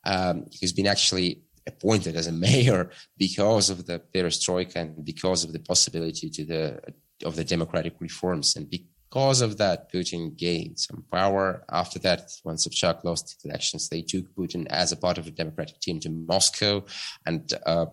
[0.05, 5.53] um, who's been actually appointed as a mayor because of the perestroika and because of
[5.53, 6.81] the possibility to the
[7.25, 11.65] of the democratic reforms and be, because of that, Putin gained some power.
[11.71, 15.31] After that, when Sobchak lost the elections, they took Putin as a part of a
[15.31, 16.83] Democratic team to Moscow.
[17.27, 17.87] And uh,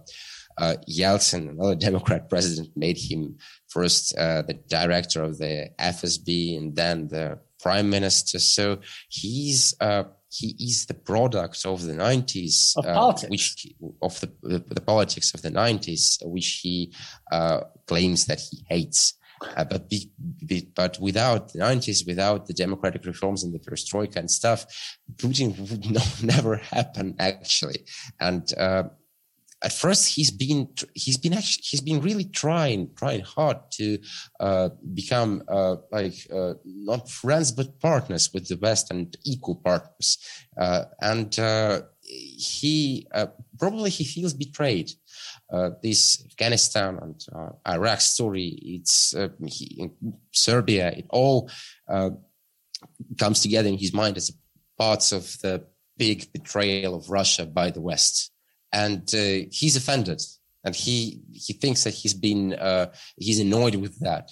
[0.58, 3.36] uh, Yeltsin, another Democrat president, made him
[3.68, 8.40] first uh, the director of the FSB and then the prime minister.
[8.40, 13.68] So he's uh, he is the product of the 90s, of uh, which
[14.02, 16.94] of the, the, the politics of the 90s, which he
[17.32, 19.16] uh, claims that he hates.
[19.56, 20.12] Uh, but be,
[20.46, 24.66] be, but without the 90s, without the democratic reforms and the perestroika and stuff,
[25.16, 27.86] Putin would not, never happen actually.
[28.20, 28.84] And uh,
[29.62, 33.98] at first, he's been he's been actually he's been really trying trying hard to
[34.40, 40.18] uh, become uh, like uh, not friends but partners with the West and equal partners.
[40.58, 41.38] Uh, and
[42.02, 43.06] he
[43.58, 44.92] probably he feels betrayed
[45.52, 49.90] uh, this Afghanistan and uh, Iraq story, it's uh, he,
[50.32, 51.50] Serbia, it all
[51.88, 52.12] uh,
[53.18, 54.32] comes together in his mind as
[54.78, 55.66] parts of the
[55.98, 58.32] big betrayal of Russia by the West,
[58.72, 60.22] and uh, he's offended,
[60.64, 64.30] and he he thinks that he's been uh, he's annoyed with that.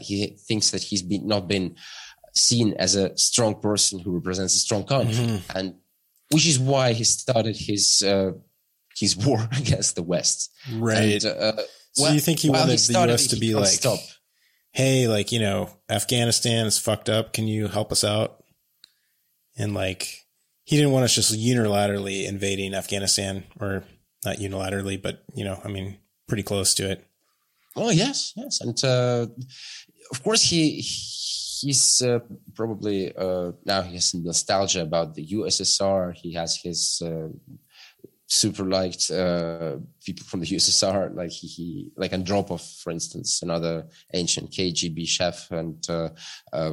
[0.00, 1.76] he thinks that he's been not been
[2.34, 5.58] seen as a strong person who represents a strong country, mm-hmm.
[5.58, 5.74] and
[6.30, 8.02] which is why he started his
[8.96, 10.52] his war against the West.
[10.72, 11.22] Right.
[11.22, 13.28] And, uh, so well, you think he wanted he the U.S.
[13.28, 14.00] to be like, stop.
[14.72, 17.32] hey, like, you know, Afghanistan is fucked up.
[17.32, 18.42] Can you help us out?
[19.56, 20.26] And like,
[20.64, 23.84] he didn't want us just unilaterally invading Afghanistan or
[24.24, 27.06] not unilaterally, but, you know, I mean, pretty close to it.
[27.76, 28.60] Oh, yes, yes.
[28.60, 29.26] And, uh,
[30.10, 31.24] of course, he, he
[31.64, 32.20] he's uh,
[32.54, 36.14] probably uh, now he has some nostalgia about the USSR.
[36.14, 37.28] He has his uh,
[38.34, 43.86] super liked uh, people from the USSR, like he, he, like Andropov, for instance, another
[44.12, 46.08] ancient KGB chef and uh,
[46.52, 46.72] uh,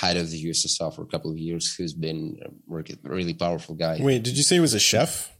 [0.00, 2.48] head of the USSR for a couple of years, who's been a
[3.04, 3.98] really powerful guy.
[4.00, 5.30] Wait, did you say he was a chef?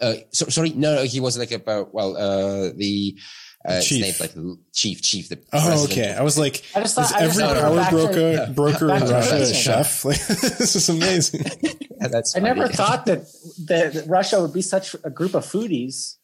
[0.00, 3.18] Uh, so, sorry, no, no, he was like about well, uh, the
[3.64, 4.02] uh, chief.
[4.02, 5.28] Name, like chief, chief.
[5.28, 6.14] The oh, okay.
[6.14, 10.04] I was like, I just thought, every power broker to, broker in Russia a chef?
[10.04, 11.44] Like, this is amazing.
[11.60, 12.36] yeah, that's.
[12.36, 13.26] I never thought that
[13.66, 16.16] that Russia would be such a group of foodies.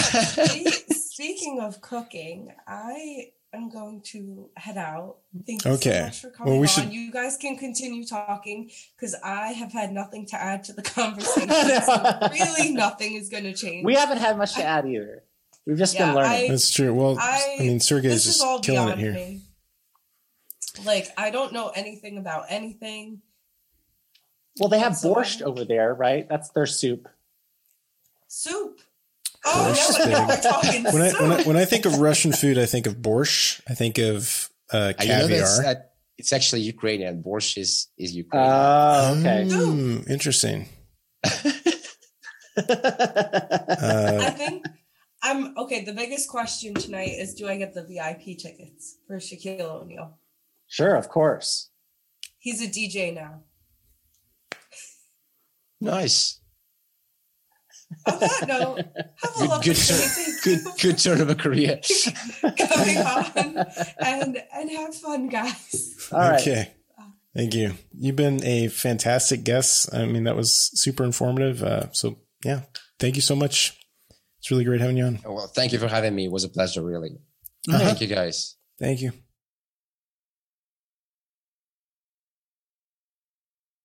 [0.00, 5.16] Speaking of cooking, I am going to head out.
[5.46, 5.92] Thank you okay.
[5.92, 6.68] so much for coming well, we on.
[6.68, 6.92] Should...
[6.92, 11.48] You guys can continue talking because I have had nothing to add to the conversation.
[11.48, 13.84] so really, nothing is going to change.
[13.84, 15.24] We haven't had much to add either.
[15.66, 16.44] We've just yeah, been learning.
[16.46, 16.92] I, That's true.
[16.94, 19.12] Well, I, I mean, Sergey is just killing it here.
[19.12, 19.42] Me.
[20.84, 23.20] Like, I don't know anything about anything.
[24.58, 26.28] Well, they have so borscht over there, right?
[26.28, 27.08] That's their soup.
[28.28, 28.80] Soup.
[29.44, 32.58] Oh, no, no, we're talking when, I, when, I, when I think of Russian food,
[32.58, 33.62] I think of borscht.
[33.68, 35.30] I think of uh, caviar.
[35.30, 35.76] You
[36.18, 37.22] it's actually Ukrainian.
[37.22, 38.52] Borscht is is Ukrainian.
[38.52, 39.44] Oh, okay.
[39.48, 40.68] Mm, interesting.
[41.24, 41.30] uh,
[44.28, 44.66] I think
[45.22, 45.84] I'm okay.
[45.84, 50.18] The biggest question tonight is: Do I get the VIP tickets for Shaquille O'Neal?
[50.66, 51.70] Sure, of course.
[52.38, 53.42] He's a DJ now.
[55.80, 56.40] Nice.
[58.06, 61.80] On that note, have a good, good, turn, good, good turn of a career.
[62.40, 63.66] Coming on
[63.98, 66.08] and and have fun, guys.
[66.12, 66.72] All okay.
[67.34, 67.74] Thank you.
[67.92, 69.92] You've been a fantastic guest.
[69.94, 71.62] I mean, that was super informative.
[71.62, 72.62] Uh, so yeah,
[72.98, 73.79] thank you so much.
[74.40, 75.18] It's really great having you on.
[75.24, 76.24] Well, thank you for having me.
[76.24, 77.18] It was a pleasure, really.
[77.68, 77.78] Uh-huh.
[77.78, 78.56] Thank you, guys.
[78.78, 79.12] Thank you.